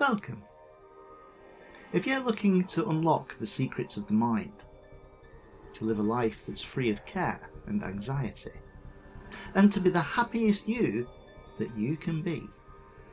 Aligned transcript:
Welcome. 0.00 0.42
If 1.92 2.04
you're 2.04 2.18
looking 2.18 2.64
to 2.64 2.88
unlock 2.90 3.38
the 3.38 3.46
secrets 3.46 3.96
of 3.96 4.08
the 4.08 4.12
mind, 4.12 4.64
to 5.74 5.84
live 5.84 6.00
a 6.00 6.02
life 6.02 6.42
that's 6.46 6.64
free 6.64 6.90
of 6.90 7.06
care 7.06 7.48
and 7.68 7.82
anxiety, 7.84 8.50
and 9.54 9.72
to 9.72 9.78
be 9.78 9.90
the 9.90 10.00
happiest 10.00 10.66
you 10.66 11.06
that 11.58 11.76
you 11.78 11.96
can 11.96 12.22
be, 12.22 12.42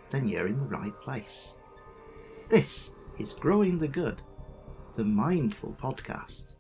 then 0.09 0.28
you're 0.28 0.48
in 0.48 0.58
the 0.58 0.66
right 0.66 1.00
place. 1.02 1.58
This 2.50 2.90
is 3.20 3.34
Growing 3.34 3.77
the 3.77 3.88
Good, 3.88 4.23
the 4.95 5.05
Mindful 5.05 5.77
Podcast. 5.80 6.55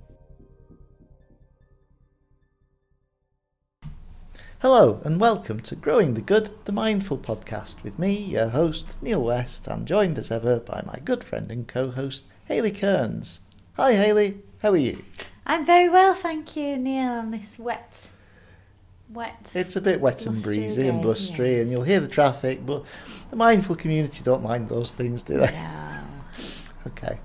Hello, 4.61 5.01
and 5.03 5.19
welcome 5.19 5.59
to 5.61 5.75
Growing 5.75 6.13
the 6.13 6.21
Good, 6.21 6.51
the 6.65 6.71
Mindful 6.71 7.17
Podcast 7.17 7.81
with 7.81 7.97
me, 7.97 8.13
your 8.13 8.49
host, 8.49 8.95
Neil 9.01 9.23
West. 9.23 9.67
I'm 9.67 9.85
joined 9.85 10.19
as 10.19 10.29
ever 10.29 10.59
by 10.59 10.83
my 10.85 10.99
good 11.03 11.23
friend 11.23 11.49
and 11.49 11.67
co 11.67 11.89
host, 11.89 12.25
Hayley 12.45 12.69
Kearns. 12.69 13.39
Hi, 13.75 13.93
Hayley. 13.93 14.37
How 14.61 14.69
are 14.69 14.77
you? 14.77 15.03
I'm 15.47 15.65
very 15.65 15.89
well, 15.89 16.13
thank 16.13 16.55
you, 16.55 16.77
Neil, 16.77 17.09
on 17.09 17.31
this 17.31 17.57
wet, 17.57 18.09
wet. 19.09 19.51
It's 19.55 19.75
a 19.75 19.81
bit 19.81 19.99
wet 19.99 20.27
and 20.27 20.43
breezy 20.43 20.87
and 20.87 21.01
blustery, 21.01 21.55
yeah. 21.55 21.61
and 21.61 21.71
you'll 21.71 21.81
hear 21.81 21.99
the 21.99 22.07
traffic, 22.07 22.63
but 22.63 22.85
the 23.31 23.37
mindful 23.37 23.75
community 23.75 24.23
don't 24.23 24.43
mind 24.43 24.69
those 24.69 24.91
things, 24.91 25.23
do 25.23 25.39
they? 25.39 25.51
No. 25.51 25.87
Okay. 26.87 27.19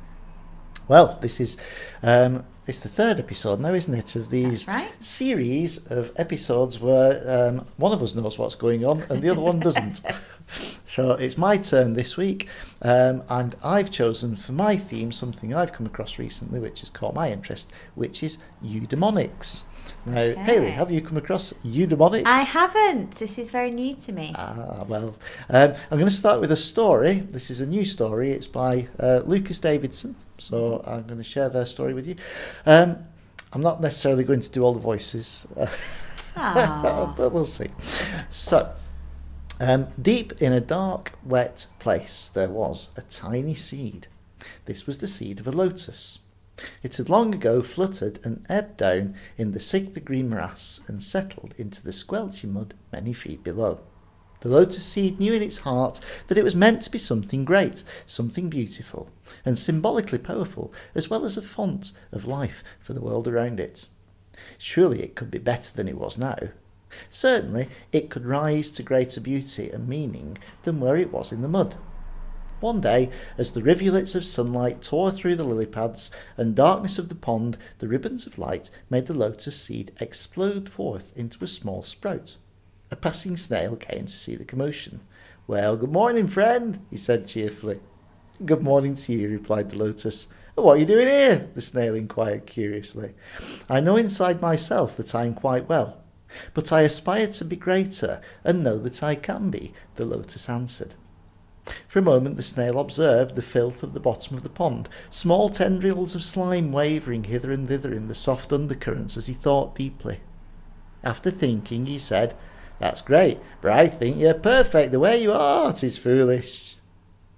Well, 0.88 1.18
this 1.20 1.38
is 1.40 1.58
um, 2.02 2.44
it's 2.66 2.80
the 2.80 2.88
third 2.88 3.20
episode 3.20 3.60
now, 3.60 3.72
isn't 3.72 3.94
it, 3.94 4.16
of 4.16 4.30
these 4.30 4.66
right. 4.66 4.90
series 5.00 5.86
of 5.86 6.10
episodes 6.16 6.80
where 6.80 7.48
um, 7.48 7.64
one 7.76 7.92
of 7.92 8.02
us 8.02 8.14
knows 8.14 8.38
what's 8.38 8.56
going 8.56 8.84
on 8.84 9.02
and 9.08 9.22
the 9.22 9.30
other 9.30 9.40
one 9.40 9.60
doesn't. 9.60 10.00
so 10.92 11.12
it's 11.12 11.38
my 11.38 11.56
turn 11.56 11.92
this 11.92 12.16
week, 12.16 12.48
um, 12.82 13.22
and 13.28 13.54
I've 13.62 13.90
chosen 13.90 14.34
for 14.34 14.52
my 14.52 14.76
theme 14.76 15.12
something 15.12 15.54
I've 15.54 15.72
come 15.72 15.86
across 15.86 16.18
recently, 16.18 16.58
which 16.58 16.80
has 16.80 16.90
caught 16.90 17.14
my 17.14 17.30
interest, 17.30 17.72
which 17.94 18.22
is 18.22 18.38
eudaimonics. 18.64 19.64
Now, 20.06 20.20
Okay. 20.20 20.40
Hayley, 20.42 20.70
have 20.70 20.90
you 20.90 21.00
come 21.00 21.16
across 21.16 21.52
eudaimonics? 21.64 22.26
I 22.26 22.42
haven't. 22.42 23.12
This 23.16 23.38
is 23.38 23.50
very 23.50 23.70
new 23.72 23.94
to 23.94 24.12
me. 24.12 24.32
Ah, 24.36 24.84
well, 24.86 25.16
um, 25.50 25.72
I'm 25.90 25.98
going 25.98 26.06
to 26.06 26.10
start 26.10 26.40
with 26.40 26.52
a 26.52 26.56
story. 26.56 27.20
This 27.20 27.50
is 27.50 27.60
a 27.60 27.66
new 27.66 27.84
story. 27.84 28.30
It's 28.30 28.46
by 28.46 28.86
uh, 29.00 29.22
Lucas 29.26 29.58
Davidson. 29.58 30.14
So 30.38 30.82
I'm 30.86 31.02
going 31.02 31.18
to 31.18 31.24
share 31.24 31.48
their 31.48 31.66
story 31.66 31.92
with 31.92 32.06
you. 32.06 32.14
Um, 32.64 32.98
I'm 33.52 33.62
not 33.62 33.80
necessarily 33.80 34.22
going 34.22 34.40
to 34.40 34.50
do 34.50 34.62
all 34.62 34.74
the 34.74 34.80
voices, 34.80 35.46
but 36.34 37.32
we'll 37.32 37.44
see. 37.44 37.68
So, 38.30 38.72
um, 39.60 39.88
deep 40.00 40.40
in 40.42 40.52
a 40.52 40.60
dark, 40.60 41.12
wet 41.24 41.66
place, 41.78 42.28
there 42.32 42.48
was 42.50 42.90
a 42.96 43.00
tiny 43.02 43.54
seed. 43.54 44.08
This 44.66 44.86
was 44.86 44.98
the 44.98 45.06
seed 45.06 45.40
of 45.40 45.46
a 45.48 45.52
lotus. 45.52 46.18
It 46.82 46.96
had 46.96 47.08
long 47.08 47.34
ago 47.34 47.62
fluttered 47.62 48.18
and 48.24 48.46
ebbed 48.48 48.78
down 48.78 49.14
in 49.36 49.52
the 49.52 49.60
sickly 49.60 50.00
green 50.00 50.30
morass 50.30 50.80
and 50.88 51.02
settled 51.02 51.54
into 51.58 51.82
the 51.82 51.92
squelchy 51.92 52.46
mud 52.46 52.74
many 52.92 53.12
feet 53.12 53.44
below. 53.44 53.80
The 54.40 54.48
lotus 54.48 54.84
seed 54.84 55.18
knew 55.18 55.32
in 55.32 55.42
its 55.42 55.58
heart 55.58 56.00
that 56.28 56.38
it 56.38 56.44
was 56.44 56.54
meant 56.54 56.82
to 56.82 56.90
be 56.90 56.98
something 56.98 57.44
great, 57.44 57.82
something 58.06 58.48
beautiful, 58.48 59.10
and 59.44 59.58
symbolically 59.58 60.18
powerful, 60.18 60.72
as 60.94 61.10
well 61.10 61.24
as 61.24 61.36
a 61.36 61.42
font 61.42 61.92
of 62.12 62.26
life 62.26 62.62
for 62.80 62.92
the 62.92 63.00
world 63.00 63.26
around 63.26 63.58
it. 63.58 63.88
Surely 64.58 65.02
it 65.02 65.14
could 65.14 65.30
be 65.30 65.38
better 65.38 65.72
than 65.72 65.88
it 65.88 65.98
was 65.98 66.18
now. 66.18 66.38
Certainly 67.10 67.68
it 67.92 68.10
could 68.10 68.24
rise 68.24 68.70
to 68.72 68.82
greater 68.82 69.20
beauty 69.20 69.70
and 69.70 69.88
meaning 69.88 70.38
than 70.62 70.80
where 70.80 70.96
it 70.96 71.12
was 71.12 71.32
in 71.32 71.42
the 71.42 71.48
mud. 71.48 71.76
One 72.60 72.80
day, 72.80 73.10
as 73.36 73.52
the 73.52 73.62
rivulets 73.62 74.14
of 74.14 74.24
sunlight 74.24 74.80
tore 74.80 75.10
through 75.10 75.36
the 75.36 75.44
lily 75.44 75.66
pads 75.66 76.10
and 76.38 76.54
darkness 76.54 76.98
of 76.98 77.10
the 77.10 77.14
pond, 77.14 77.58
the 77.80 77.88
ribbons 77.88 78.26
of 78.26 78.38
light 78.38 78.70
made 78.88 79.06
the 79.06 79.14
lotus 79.14 79.60
seed 79.60 79.92
explode 80.00 80.70
forth 80.70 81.12
into 81.14 81.44
a 81.44 81.48
small 81.48 81.82
sprout. 81.82 82.36
A 82.90 82.96
passing 82.96 83.36
snail 83.36 83.76
came 83.76 84.06
to 84.06 84.16
see 84.16 84.36
the 84.36 84.44
commotion. 84.44 85.00
Well, 85.46 85.76
good 85.76 85.92
morning, 85.92 86.28
friend, 86.28 86.80
he 86.88 86.96
said 86.96 87.26
cheerfully. 87.26 87.80
Good 88.42 88.62
morning 88.62 88.94
to 88.96 89.12
you, 89.12 89.28
replied 89.28 89.70
the 89.70 89.78
lotus. 89.78 90.28
Oh, 90.56 90.62
what 90.62 90.78
are 90.78 90.80
you 90.80 90.86
doing 90.86 91.08
here? 91.08 91.48
the 91.52 91.60
snail 91.60 91.94
inquired 91.94 92.46
curiously. 92.46 93.12
I 93.68 93.80
know 93.80 93.96
inside 93.96 94.40
myself 94.40 94.96
that 94.96 95.14
I 95.14 95.26
am 95.26 95.34
quite 95.34 95.68
well, 95.68 96.02
but 96.54 96.72
I 96.72 96.82
aspire 96.82 97.26
to 97.26 97.44
be 97.44 97.56
greater 97.56 98.22
and 98.44 98.64
know 98.64 98.78
that 98.78 99.02
I 99.02 99.14
can 99.14 99.50
be, 99.50 99.74
the 99.96 100.06
lotus 100.06 100.48
answered. 100.48 100.94
For 101.88 101.98
a 101.98 102.02
moment 102.02 102.36
the 102.36 102.42
snail 102.42 102.78
observed 102.78 103.34
the 103.34 103.42
filth 103.42 103.82
of 103.82 103.92
the 103.92 104.00
bottom 104.00 104.36
of 104.36 104.42
the 104.42 104.48
pond, 104.48 104.88
small 105.10 105.48
tendrils 105.48 106.14
of 106.14 106.22
slime 106.22 106.70
wavering 106.70 107.24
hither 107.24 107.50
and 107.50 107.66
thither 107.66 107.92
in 107.92 108.08
the 108.08 108.14
soft 108.14 108.52
undercurrents 108.52 109.16
as 109.16 109.26
he 109.26 109.34
thought 109.34 109.74
deeply. 109.74 110.20
After 111.02 111.30
thinking, 111.30 111.86
he 111.86 111.98
said, 111.98 112.34
That's 112.78 113.00
great, 113.00 113.38
but 113.60 113.72
I 113.72 113.86
think 113.86 114.18
you're 114.18 114.34
perfect 114.34 114.92
the 114.92 115.00
way 115.00 115.20
you 115.20 115.32
are. 115.32 115.72
'Tis 115.72 115.98
foolish. 115.98 116.76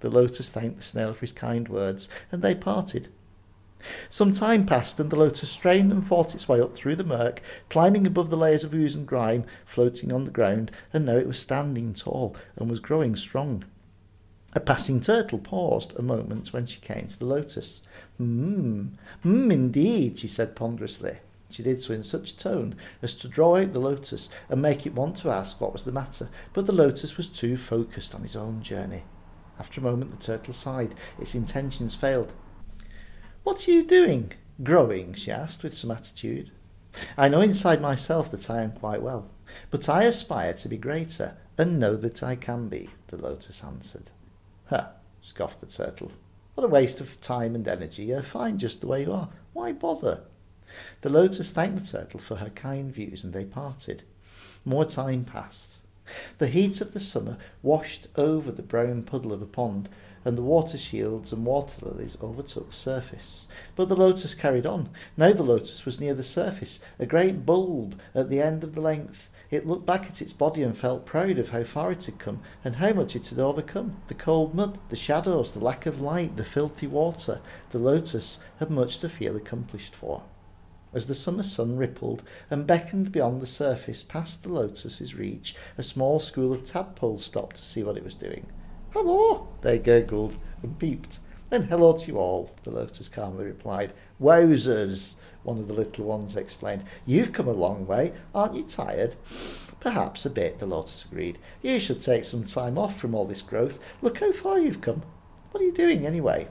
The 0.01 0.09
lotus 0.09 0.49
thanked 0.49 0.77
the 0.77 0.83
snail 0.83 1.13
for 1.13 1.21
his 1.21 1.31
kind 1.31 1.67
words, 1.67 2.07
and 2.31 2.41
they 2.41 2.55
parted. 2.55 3.07
Some 4.09 4.33
time 4.33 4.65
passed, 4.65 4.99
and 4.99 5.09
the 5.09 5.15
lotus 5.15 5.49
strained 5.49 5.91
and 5.91 6.05
fought 6.05 6.35
its 6.35 6.49
way 6.49 6.59
up 6.59 6.73
through 6.73 6.97
the 6.97 7.03
murk, 7.03 7.41
climbing 7.69 8.05
above 8.05 8.29
the 8.29 8.37
layers 8.37 8.63
of 8.63 8.73
ooze 8.73 8.95
and 8.95 9.07
grime 9.07 9.45
floating 9.65 10.11
on 10.11 10.25
the 10.25 10.31
ground, 10.31 10.71
and 10.93 11.05
now 11.05 11.15
it 11.15 11.27
was 11.27 11.39
standing 11.39 11.93
tall 11.93 12.35
and 12.57 12.69
was 12.69 12.79
growing 12.79 13.15
strong. 13.15 13.63
A 14.53 14.59
passing 14.59 14.99
turtle 14.99 15.37
paused 15.37 15.97
a 15.97 16.01
moment 16.01 16.53
when 16.53 16.65
she 16.65 16.79
came 16.79 17.07
to 17.07 17.19
the 17.19 17.25
lotus. 17.25 17.81
Hmm, 18.17 18.87
hmm, 19.21 19.51
indeed, 19.51 20.17
she 20.17 20.27
said 20.27 20.55
ponderously. 20.55 21.19
She 21.51 21.61
did 21.61 21.83
so 21.83 21.93
in 21.93 22.03
such 22.03 22.31
a 22.31 22.37
tone 22.37 22.75
as 23.01 23.13
to 23.15 23.27
draw 23.27 23.57
out 23.57 23.73
the 23.73 23.79
lotus 23.79 24.29
and 24.49 24.61
make 24.61 24.85
it 24.85 24.93
want 24.95 25.17
to 25.17 25.29
ask 25.29 25.59
what 25.59 25.73
was 25.73 25.83
the 25.83 25.91
matter, 25.91 26.29
but 26.53 26.65
the 26.65 26.71
lotus 26.71 27.15
was 27.15 27.27
too 27.27 27.57
focused 27.57 28.15
on 28.15 28.23
his 28.23 28.35
own 28.35 28.61
journey. 28.61 29.03
After 29.59 29.81
a 29.81 29.83
moment, 29.83 30.11
the 30.11 30.17
turtle 30.17 30.53
sighed. 30.53 30.95
Its 31.19 31.35
intentions 31.35 31.93
failed. 31.93 32.33
What 33.43 33.67
are 33.67 33.71
you 33.71 33.83
doing? 33.83 34.33
Growing? 34.63 35.13
she 35.13 35.31
asked 35.31 35.63
with 35.63 35.77
some 35.77 35.91
attitude. 35.91 36.51
I 37.17 37.29
know 37.29 37.41
inside 37.41 37.81
myself 37.81 38.31
that 38.31 38.49
I 38.49 38.63
am 38.63 38.71
quite 38.71 39.01
well, 39.01 39.29
but 39.69 39.89
I 39.89 40.03
aspire 40.03 40.53
to 40.53 40.67
be 40.67 40.77
greater 40.77 41.35
and 41.57 41.79
know 41.79 41.95
that 41.97 42.23
I 42.23 42.35
can 42.35 42.67
be, 42.67 42.89
the 43.07 43.17
lotus 43.17 43.63
answered. 43.63 44.11
Ha! 44.69 44.91
scoffed 45.21 45.61
the 45.61 45.65
turtle. 45.65 46.11
What 46.55 46.63
a 46.63 46.67
waste 46.67 47.01
of 47.01 47.19
time 47.21 47.55
and 47.55 47.67
energy. 47.67 48.03
You're 48.03 48.21
fine 48.21 48.57
just 48.57 48.81
the 48.81 48.87
way 48.87 49.03
you 49.03 49.11
are. 49.11 49.29
Why 49.53 49.71
bother? 49.71 50.21
The 51.01 51.09
lotus 51.09 51.49
thanked 51.51 51.85
the 51.85 51.99
turtle 51.99 52.19
for 52.19 52.35
her 52.35 52.49
kind 52.51 52.91
views 52.91 53.23
and 53.23 53.33
they 53.33 53.45
parted. 53.45 54.03
More 54.65 54.85
time 54.85 55.25
passed. 55.25 55.77
The 56.37 56.47
heat 56.47 56.81
of 56.81 56.93
the 56.93 56.99
summer 56.99 57.37
washed 57.61 58.07
over 58.15 58.51
the 58.51 58.61
brown 58.61 59.03
puddle 59.03 59.31
of 59.31 59.41
a 59.41 59.45
pond, 59.45 59.89
and 60.25 60.37
the 60.37 60.43
water 60.43 60.77
shields 60.77 61.31
and 61.31 61.45
water 61.45 61.85
lilies 61.85 62.17
overtook 62.21 62.69
the 62.69 62.75
surface. 62.75 63.47
But 63.75 63.89
the 63.89 63.95
lotus 63.95 64.33
carried 64.33 64.65
on. 64.65 64.89
Now 65.15 65.31
the 65.33 65.43
lotus 65.43 65.85
was 65.85 65.99
near 65.99 66.13
the 66.13 66.23
surface, 66.23 66.79
a 66.97 67.05
great 67.05 67.45
bulb 67.45 67.99
at 68.13 68.29
the 68.29 68.41
end 68.41 68.63
of 68.63 68.73
the 68.73 68.81
length. 68.81 69.29
It 69.51 69.65
looked 69.65 69.85
back 69.85 70.05
at 70.05 70.21
its 70.21 70.33
body 70.33 70.61
and 70.61 70.77
felt 70.77 71.07
proud 71.07 71.39
of 71.39 71.49
how 71.49 71.63
far 71.63 71.91
it 71.91 72.05
had 72.05 72.19
come 72.19 72.41
and 72.63 72.75
how 72.75 72.93
much 72.93 73.15
it 73.15 73.27
had 73.27 73.39
overcome. 73.39 73.97
The 74.07 74.13
cold 74.13 74.53
mud, 74.53 74.77
the 74.89 74.95
shadows, 74.95 75.53
the 75.53 75.63
lack 75.63 75.85
of 75.87 76.01
light, 76.01 76.37
the 76.37 76.43
filthy 76.43 76.85
water. 76.85 77.41
The 77.71 77.79
lotus 77.79 78.39
had 78.59 78.69
much 78.69 78.99
to 78.99 79.09
feel 79.09 79.35
accomplished 79.35 79.95
for. 79.95 80.23
As 80.93 81.07
the 81.07 81.15
summer 81.15 81.43
sun 81.43 81.77
rippled 81.77 82.23
and 82.49 82.67
beckoned 82.67 83.11
beyond 83.11 83.41
the 83.41 83.47
surface 83.47 84.03
past 84.03 84.43
the 84.43 84.49
lotus's 84.49 85.15
reach, 85.15 85.55
a 85.77 85.83
small 85.83 86.19
school 86.19 86.53
of 86.53 86.65
tadpoles 86.65 87.25
stopped 87.25 87.55
to 87.57 87.65
see 87.65 87.83
what 87.83 87.97
it 87.97 88.03
was 88.03 88.15
doing. 88.15 88.47
Hello, 88.91 89.49
they 89.61 89.77
gurgled 89.77 90.37
and 90.63 90.77
peeped. 90.79 91.19
Then 91.49 91.63
hello 91.63 91.93
to 91.93 92.07
you 92.07 92.17
all, 92.17 92.51
the 92.63 92.71
lotus 92.71 93.09
calmly 93.09 93.45
replied. 93.45 93.93
Wowzers, 94.19 95.15
one 95.43 95.57
of 95.57 95.67
the 95.67 95.73
little 95.73 96.05
ones 96.05 96.35
explained. 96.35 96.83
You've 97.05 97.33
come 97.33 97.47
a 97.47 97.53
long 97.53 97.87
way. 97.87 98.13
Aren't 98.33 98.55
you 98.55 98.63
tired? 98.63 99.15
Perhaps 99.79 100.25
a 100.25 100.29
bit, 100.29 100.59
the 100.59 100.65
lotus 100.65 101.05
agreed. 101.05 101.39
You 101.61 101.79
should 101.79 102.01
take 102.01 102.25
some 102.25 102.43
time 102.43 102.77
off 102.77 102.99
from 102.99 103.15
all 103.15 103.25
this 103.25 103.41
growth. 103.41 103.79
Look 104.01 104.19
how 104.19 104.31
far 104.31 104.59
you've 104.59 104.81
come. 104.81 105.03
What 105.51 105.61
are 105.61 105.65
you 105.65 105.71
doing 105.71 106.05
anyway? 106.05 106.47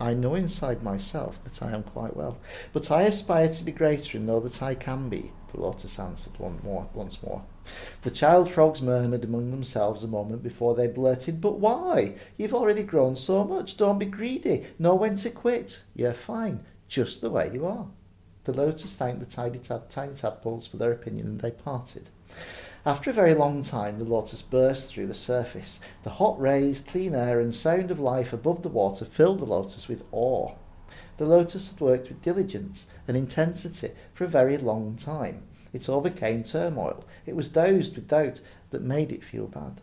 I 0.00 0.14
know 0.14 0.34
inside 0.34 0.82
myself 0.82 1.42
that 1.44 1.62
I 1.62 1.72
am 1.72 1.84
quite 1.84 2.16
well, 2.16 2.38
but 2.72 2.90
I 2.90 3.02
aspire 3.02 3.52
to 3.54 3.64
be 3.64 3.70
greater 3.70 4.18
and 4.18 4.26
know 4.26 4.40
that 4.40 4.60
I 4.60 4.74
can 4.74 5.08
be, 5.08 5.30
the 5.52 5.60
lotus 5.60 5.98
answered 5.98 6.38
one 6.38 6.58
more, 6.64 6.88
once 6.92 7.22
more. 7.22 7.44
The 8.00 8.10
child 8.10 8.50
frogs 8.50 8.82
murmured 8.82 9.22
among 9.22 9.52
themselves 9.52 10.02
a 10.02 10.08
moment 10.08 10.42
before 10.42 10.74
they 10.74 10.88
blurted, 10.88 11.40
But 11.40 11.60
why? 11.60 12.16
You've 12.36 12.54
already 12.54 12.82
grown 12.82 13.16
so 13.16 13.44
much. 13.44 13.76
Don't 13.76 14.00
be 14.00 14.06
greedy. 14.06 14.66
Know 14.78 14.96
when 14.96 15.18
to 15.18 15.30
quit. 15.30 15.84
You're 15.94 16.14
fine, 16.14 16.64
just 16.88 17.20
the 17.20 17.30
way 17.30 17.50
you 17.52 17.64
are. 17.66 17.86
The 18.44 18.52
lotus 18.52 18.94
thanked 18.94 19.20
the 19.20 19.26
tiny, 19.26 19.58
tad- 19.58 19.90
tiny 19.90 20.14
tadpoles 20.14 20.66
for 20.66 20.76
their 20.76 20.92
opinion 20.92 21.26
and 21.26 21.40
they 21.40 21.52
parted. 21.52 22.08
After 22.84 23.10
a 23.10 23.12
very 23.12 23.34
long 23.34 23.62
time, 23.62 23.98
the 23.98 24.04
lotus 24.04 24.42
burst 24.42 24.88
through 24.88 25.06
the 25.06 25.14
surface. 25.14 25.78
The 26.02 26.10
hot 26.10 26.40
rays, 26.40 26.80
clean 26.80 27.14
air, 27.14 27.38
and 27.38 27.54
sound 27.54 27.92
of 27.92 28.00
life 28.00 28.32
above 28.32 28.62
the 28.62 28.68
water 28.68 29.04
filled 29.04 29.38
the 29.38 29.44
lotus 29.44 29.86
with 29.86 30.02
awe. 30.10 30.54
The 31.18 31.26
lotus 31.26 31.70
had 31.70 31.80
worked 31.80 32.08
with 32.08 32.22
diligence 32.22 32.86
and 33.06 33.16
intensity 33.16 33.92
for 34.14 34.24
a 34.24 34.28
very 34.28 34.58
long 34.58 34.96
time. 34.96 35.42
It 35.72 35.88
overcame 35.88 36.42
turmoil. 36.42 37.04
It 37.24 37.36
was 37.36 37.48
dosed 37.48 37.94
with 37.94 38.08
doubt 38.08 38.40
that 38.70 38.82
made 38.82 39.12
it 39.12 39.22
feel 39.22 39.46
bad. 39.46 39.80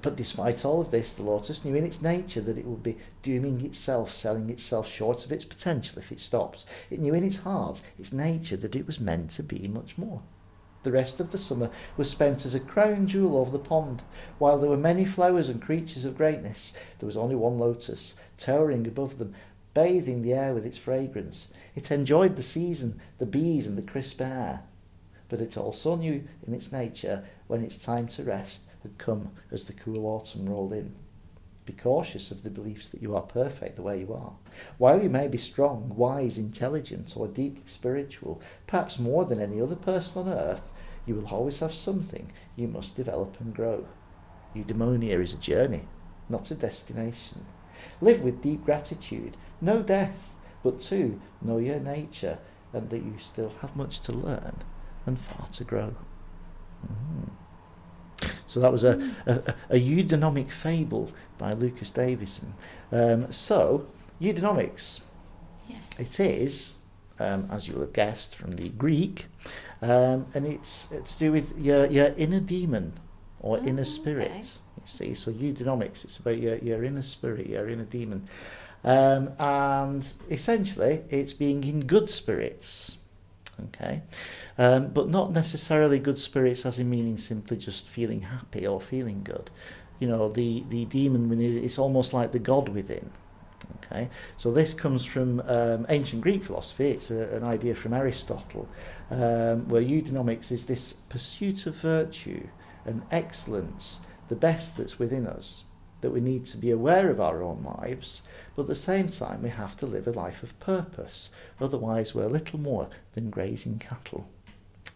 But 0.00 0.16
despite 0.16 0.64
all 0.64 0.80
of 0.80 0.90
this, 0.90 1.12
the 1.12 1.24
lotus 1.24 1.64
knew 1.64 1.74
in 1.74 1.84
its 1.84 2.00
nature 2.00 2.40
that 2.42 2.58
it 2.58 2.66
would 2.66 2.82
be 2.82 2.98
dooming 3.22 3.64
itself, 3.64 4.12
selling 4.12 4.48
itself 4.48 4.88
short 4.88 5.24
of 5.24 5.32
its 5.32 5.44
potential 5.44 5.98
if 5.98 6.12
it 6.12 6.20
stopped. 6.20 6.64
It 6.88 7.00
knew 7.00 7.14
in 7.14 7.24
its 7.24 7.38
heart, 7.38 7.82
its 7.98 8.12
nature, 8.12 8.56
that 8.58 8.76
it 8.76 8.86
was 8.86 9.00
meant 9.00 9.30
to 9.32 9.42
be 9.42 9.66
much 9.66 9.98
more. 9.98 10.22
The 10.84 10.92
rest 10.92 11.18
of 11.18 11.32
the 11.32 11.38
summer 11.38 11.70
was 11.96 12.08
spent 12.08 12.46
as 12.46 12.54
a 12.54 12.60
crown 12.60 13.08
jewel 13.08 13.36
over 13.36 13.50
the 13.50 13.58
pond. 13.58 14.02
While 14.38 14.58
there 14.58 14.70
were 14.70 14.76
many 14.76 15.04
flowers 15.04 15.48
and 15.48 15.60
creatures 15.60 16.04
of 16.04 16.16
greatness, 16.16 16.74
there 16.98 17.06
was 17.06 17.16
only 17.16 17.34
one 17.34 17.58
lotus, 17.58 18.14
towering 18.38 18.86
above 18.86 19.18
them, 19.18 19.34
bathing 19.74 20.22
the 20.22 20.32
air 20.32 20.54
with 20.54 20.64
its 20.64 20.78
fragrance. 20.78 21.52
It 21.74 21.90
enjoyed 21.90 22.36
the 22.36 22.44
season, 22.44 23.00
the 23.18 23.26
bees, 23.26 23.66
and 23.66 23.76
the 23.76 23.82
crisp 23.82 24.20
air. 24.20 24.60
But 25.28 25.40
it 25.40 25.56
also 25.56 25.96
knew 25.96 26.24
in 26.46 26.54
its 26.54 26.70
nature 26.70 27.24
when 27.48 27.64
its 27.64 27.78
time 27.78 28.06
to 28.08 28.22
rest 28.22 28.62
had 28.88 28.98
come 28.98 29.30
as 29.50 29.64
the 29.64 29.72
cool 29.72 30.06
autumn 30.06 30.48
rolled 30.48 30.72
in. 30.72 30.94
Be 31.66 31.72
cautious 31.74 32.30
of 32.30 32.42
the 32.42 32.50
beliefs 32.50 32.88
that 32.88 33.02
you 33.02 33.14
are 33.14 33.22
perfect 33.22 33.76
the 33.76 33.82
way 33.82 34.00
you 34.00 34.14
are. 34.14 34.32
While 34.78 35.02
you 35.02 35.10
may 35.10 35.28
be 35.28 35.36
strong, 35.36 35.92
wise, 35.94 36.38
intelligent, 36.38 37.14
or 37.16 37.28
deeply 37.28 37.64
spiritual, 37.66 38.40
perhaps 38.66 38.98
more 38.98 39.26
than 39.26 39.40
any 39.40 39.60
other 39.60 39.76
person 39.76 40.22
on 40.22 40.32
earth, 40.32 40.72
you 41.04 41.14
will 41.14 41.26
always 41.28 41.60
have 41.60 41.74
something 41.74 42.32
you 42.56 42.68
must 42.68 42.96
develop 42.96 43.38
and 43.40 43.54
grow. 43.54 43.86
Eudaimonia 44.56 45.20
is 45.20 45.34
a 45.34 45.38
journey, 45.38 45.82
not 46.28 46.50
a 46.50 46.54
destination. 46.54 47.44
Live 48.00 48.22
with 48.22 48.42
deep 48.42 48.64
gratitude. 48.64 49.36
No 49.60 49.82
death, 49.82 50.34
but 50.62 50.80
too 50.80 51.20
know 51.42 51.58
your 51.58 51.80
nature 51.80 52.38
and 52.72 52.90
that 52.90 53.02
you 53.02 53.14
still 53.18 53.52
have 53.60 53.76
much 53.76 54.00
to 54.00 54.12
learn 54.12 54.62
and 55.06 55.18
far 55.18 55.48
to 55.48 55.64
grow. 55.64 55.94
Mm. 56.86 57.30
So 58.46 58.60
that 58.60 58.72
was 58.72 58.84
a, 58.84 59.14
a, 59.26 59.42
a 59.70 59.80
eudaimonic 59.80 60.50
fable 60.50 61.10
by 61.38 61.52
Lucas 61.52 61.90
Davison. 61.90 62.54
Um, 62.90 63.30
so, 63.32 63.86
eudaimonics, 64.20 65.02
Yes. 65.68 65.80
it 65.98 66.20
is, 66.20 66.74
um, 67.20 67.48
as 67.50 67.68
you'll 67.68 67.80
have 67.80 67.92
guessed 67.92 68.34
from 68.34 68.56
the 68.56 68.70
Greek, 68.70 69.26
um, 69.82 70.26
and 70.34 70.46
it's, 70.46 70.90
it's 70.92 71.14
to 71.14 71.18
do 71.20 71.32
with 71.32 71.58
your, 71.58 71.86
your 71.86 72.08
inner 72.16 72.40
demon 72.40 72.94
or 73.40 73.58
Oh, 73.58 73.64
inner 73.64 73.82
okay. 73.82 73.84
spirit. 73.84 74.58
You 74.76 74.82
see, 74.84 75.14
so 75.14 75.30
eudaimonics, 75.30 76.04
it's 76.04 76.18
about 76.18 76.38
your, 76.38 76.56
your 76.56 76.82
inner 76.84 77.02
spirit, 77.02 77.46
your 77.46 77.68
inner 77.68 77.84
demon. 77.84 78.28
Um, 78.84 79.32
and 79.38 80.06
essentially, 80.30 81.02
it's 81.10 81.32
being 81.32 81.64
in 81.64 81.80
good 81.86 82.10
spirits. 82.10 82.97
Okay, 83.66 84.02
um, 84.56 84.88
but 84.88 85.08
not 85.08 85.32
necessarily 85.32 85.98
good 85.98 86.18
spirits 86.18 86.64
as 86.64 86.78
in 86.78 86.88
meaning 86.88 87.16
simply 87.16 87.56
just 87.56 87.88
feeling 87.88 88.22
happy 88.22 88.66
or 88.66 88.80
feeling 88.80 89.22
good. 89.24 89.50
You 89.98 90.06
know, 90.08 90.28
the, 90.28 90.64
the 90.68 90.84
demon 90.84 91.28
within 91.28 91.64
it's 91.64 91.78
almost 91.78 92.12
like 92.12 92.30
the 92.30 92.38
God 92.38 92.68
within. 92.68 93.10
Okay, 93.84 94.08
so 94.36 94.52
this 94.52 94.74
comes 94.74 95.04
from 95.04 95.40
um, 95.46 95.86
ancient 95.88 96.22
Greek 96.22 96.44
philosophy. 96.44 96.90
It's 96.90 97.10
a, 97.10 97.34
an 97.34 97.42
idea 97.42 97.74
from 97.74 97.94
Aristotle, 97.94 98.68
um, 99.10 99.68
where 99.68 99.82
eudaimonics 99.82 100.52
is 100.52 100.66
this 100.66 100.92
pursuit 100.92 101.66
of 101.66 101.74
virtue 101.76 102.46
and 102.84 103.02
excellence, 103.10 104.00
the 104.28 104.36
best 104.36 104.76
that's 104.76 104.98
within 104.98 105.26
us. 105.26 105.64
That 106.00 106.10
we 106.12 106.20
need 106.20 106.46
to 106.46 106.56
be 106.56 106.70
aware 106.70 107.10
of 107.10 107.20
our 107.20 107.42
own 107.42 107.64
lives, 107.80 108.22
but 108.54 108.62
at 108.62 108.68
the 108.68 108.74
same 108.74 109.08
time 109.08 109.42
we 109.42 109.48
have 109.48 109.76
to 109.78 109.86
live 109.86 110.06
a 110.06 110.12
life 110.12 110.42
of 110.42 110.58
purpose. 110.60 111.30
Otherwise, 111.60 112.14
we're 112.14 112.26
little 112.26 112.60
more 112.60 112.88
than 113.14 113.30
grazing 113.30 113.78
cattle. 113.78 114.28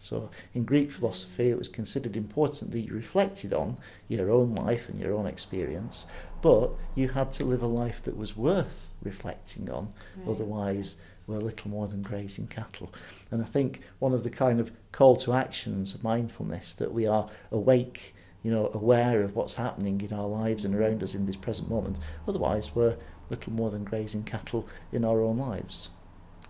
So, 0.03 0.29
in 0.53 0.65
Greek 0.65 0.91
philosophy, 0.91 1.49
it 1.49 1.57
was 1.57 1.69
considered 1.69 2.17
important 2.17 2.71
that 2.71 2.81
you 2.81 2.93
reflected 2.93 3.53
on 3.53 3.77
your 4.09 4.29
own 4.29 4.53
life 4.53 4.89
and 4.89 4.99
your 4.99 5.13
own 5.13 5.25
experience, 5.25 6.05
but 6.41 6.71
you 6.93 7.09
had 7.09 7.31
to 7.33 7.45
live 7.45 7.61
a 7.61 7.67
life 7.67 8.01
that 8.03 8.17
was 8.17 8.35
worth 8.35 8.91
reflecting 9.01 9.69
on. 9.69 9.93
Right. 10.17 10.29
Otherwise, 10.29 10.97
we're 11.25 11.37
little 11.37 11.69
more 11.69 11.87
than 11.87 12.01
grazing 12.01 12.47
cattle. 12.47 12.91
And 13.31 13.41
I 13.41 13.45
think 13.45 13.81
one 13.99 14.13
of 14.13 14.23
the 14.23 14.29
kind 14.29 14.59
of 14.59 14.71
call 14.91 15.15
to 15.17 15.33
actions 15.33 15.95
of 15.95 16.03
mindfulness 16.03 16.73
that 16.73 16.93
we 16.93 17.07
are 17.07 17.29
awake, 17.49 18.13
you 18.43 18.51
know, 18.51 18.69
aware 18.73 19.23
of 19.23 19.35
what's 19.35 19.55
happening 19.55 20.01
in 20.01 20.13
our 20.13 20.27
lives 20.27 20.65
and 20.65 20.75
around 20.75 21.01
us 21.01 21.15
in 21.15 21.25
this 21.25 21.37
present 21.37 21.69
moment. 21.69 21.97
Otherwise, 22.27 22.75
we're 22.75 22.97
little 23.29 23.53
more 23.53 23.71
than 23.71 23.83
grazing 23.83 24.23
cattle 24.23 24.67
in 24.91 25.03
our 25.03 25.21
own 25.21 25.37
lives. 25.37 25.89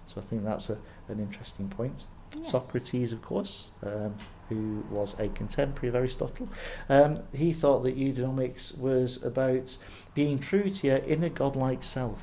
So 0.05 0.19
I 0.19 0.23
think 0.23 0.43
that's 0.43 0.69
a, 0.69 0.79
an 1.07 1.19
interesting 1.19 1.69
point. 1.69 2.05
Yes. 2.35 2.51
Socrates, 2.51 3.11
of 3.11 3.21
course, 3.21 3.71
um, 3.83 4.15
who 4.49 4.83
was 4.89 5.17
a 5.19 5.29
contemporary 5.29 5.89
of 5.89 5.95
Aristotle, 5.95 6.49
um, 6.89 7.19
he 7.31 7.53
thought 7.53 7.83
that 7.83 7.97
eudaimonics 7.97 8.77
was 8.77 9.23
about 9.23 9.77
being 10.13 10.39
true 10.39 10.69
to 10.69 10.87
your 10.87 10.97
inner 10.97 11.29
godlike 11.29 11.83
self. 11.83 12.21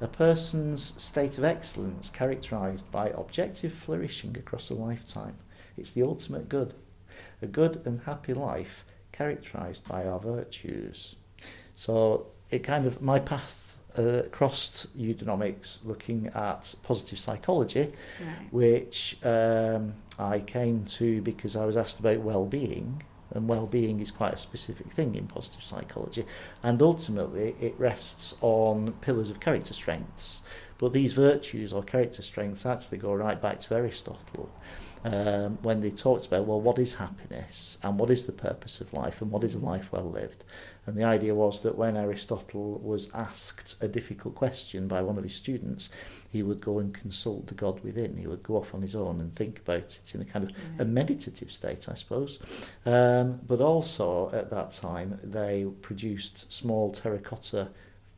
A 0.00 0.06
person's 0.06 1.02
state 1.02 1.38
of 1.38 1.44
excellence 1.44 2.10
characterized 2.10 2.90
by 2.92 3.08
objective 3.08 3.72
flourishing 3.72 4.36
across 4.36 4.68
a 4.68 4.74
lifetime. 4.74 5.36
It's 5.78 5.90
the 5.90 6.02
ultimate 6.02 6.50
good. 6.50 6.74
A 7.42 7.46
good 7.46 7.80
and 7.84 8.00
happy 8.02 8.34
life 8.34 8.84
characterized 9.12 9.88
by 9.88 10.04
our 10.06 10.18
virtues. 10.18 11.16
So 11.74 12.26
it 12.50 12.60
kind 12.60 12.86
of, 12.86 13.00
my 13.02 13.18
path 13.18 13.76
uh, 13.96 14.22
crossed 14.30 14.96
eudaimonics 14.98 15.84
looking 15.84 16.26
at 16.34 16.74
positive 16.82 17.18
psychology 17.18 17.92
Right. 18.20 18.52
which 18.52 19.16
um, 19.24 19.94
I 20.18 20.40
came 20.40 20.84
to 20.84 21.22
because 21.22 21.56
I 21.56 21.64
was 21.64 21.76
asked 21.76 21.98
about 22.00 22.20
well-being, 22.20 23.02
and 23.34 23.48
well-being 23.48 24.00
is 24.00 24.10
quite 24.10 24.34
a 24.34 24.36
specific 24.36 24.92
thing 24.92 25.14
in 25.14 25.26
positive 25.26 25.64
psychology, 25.64 26.24
and 26.62 26.80
ultimately 26.82 27.56
it 27.60 27.74
rests 27.78 28.36
on 28.40 28.92
pillars 29.00 29.30
of 29.30 29.40
character 29.40 29.74
strengths. 29.74 30.42
But 30.78 30.92
these 30.92 31.14
virtues 31.14 31.72
or 31.72 31.82
character 31.82 32.20
strengths 32.22 32.66
actually 32.66 32.98
go 32.98 33.14
right 33.14 33.40
back 33.40 33.60
to 33.60 33.74
Aristotle, 33.74 34.50
um, 35.06 35.58
when 35.62 35.80
they 35.82 35.90
talked 35.90 36.26
about 36.26 36.46
well, 36.46 36.60
what 36.60 36.78
is 36.78 36.94
happiness, 36.94 37.78
and 37.82 37.96
what 37.98 38.10
is 38.10 38.26
the 38.26 38.32
purpose 38.32 38.80
of 38.80 38.92
life, 38.92 39.22
and 39.22 39.30
what 39.30 39.44
is 39.44 39.54
a 39.54 39.58
life 39.58 39.92
well 39.92 40.10
lived. 40.10 40.42
And 40.84 40.96
the 40.96 41.04
idea 41.04 41.34
was 41.34 41.62
that 41.62 41.76
when 41.76 41.96
Aristotle 41.96 42.78
was 42.78 43.10
asked 43.14 43.76
a 43.80 43.88
difficult 43.88 44.34
question 44.34 44.88
by 44.88 45.02
one 45.02 45.16
of 45.16 45.24
his 45.24 45.34
students, 45.34 45.90
he 46.30 46.42
would 46.42 46.60
go 46.60 46.78
and 46.78 46.92
consult 46.92 47.46
the 47.46 47.54
God 47.54 47.82
within. 47.84 48.16
He 48.16 48.26
would 48.26 48.42
go 48.42 48.56
off 48.56 48.74
on 48.74 48.82
his 48.82 48.96
own 48.96 49.20
and 49.20 49.32
think 49.32 49.60
about 49.60 49.76
it 49.78 50.12
in 50.14 50.20
a 50.20 50.24
kind 50.24 50.44
of 50.44 50.56
a 50.78 50.84
meditative 50.84 51.52
state, 51.52 51.88
I 51.88 51.94
suppose. 51.94 52.40
Um, 52.84 53.40
but 53.46 53.60
also 53.60 54.30
at 54.32 54.50
that 54.50 54.72
time, 54.72 55.20
they 55.22 55.66
produced 55.82 56.52
small 56.52 56.92
terracotta 56.92 57.68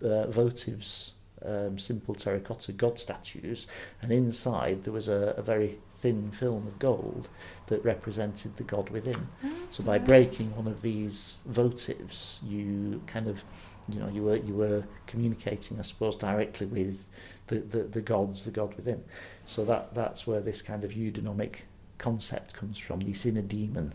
uh, 0.03 0.27
votives, 0.27 1.13
um, 1.45 1.79
simple 1.79 2.15
terracotta 2.15 2.73
god 2.73 2.99
statues, 2.99 3.67
and 4.01 4.11
inside 4.11 4.85
there 4.85 4.93
was 4.93 5.09
a, 5.09 5.35
a 5.37 5.43
very 5.43 5.79
thin 6.01 6.31
film 6.31 6.67
of 6.67 6.79
gold 6.79 7.29
that 7.67 7.85
represented 7.85 8.57
the 8.57 8.63
God 8.63 8.91
within. 8.91 9.29
So 9.71 9.83
by 9.83 9.99
breaking 9.99 10.55
one 10.57 10.69
of 10.69 10.81
these 10.83 11.41
votives, 11.51 12.39
you 12.49 13.03
kind 13.07 13.27
of, 13.27 13.43
you 13.89 13.99
know, 13.99 14.09
you 14.09 14.23
were 14.23 14.37
you 14.37 14.55
were 14.55 14.85
communicating, 15.07 15.79
I 15.79 15.83
suppose, 15.83 16.17
directly 16.17 16.67
with 16.67 17.09
the, 17.49 17.57
the, 17.57 17.83
the 17.83 18.01
gods, 18.01 18.45
the 18.45 18.51
God 18.51 18.75
within. 18.75 19.05
So 19.45 19.65
that 19.65 19.95
that's 19.95 20.27
where 20.27 20.41
this 20.41 20.63
kind 20.63 20.85
of 20.85 20.93
eudaimonic 20.93 21.63
concept 21.99 22.55
comes 22.55 22.79
from, 22.79 23.01
this 23.01 23.27
inner 23.27 23.43
demon. 23.43 23.93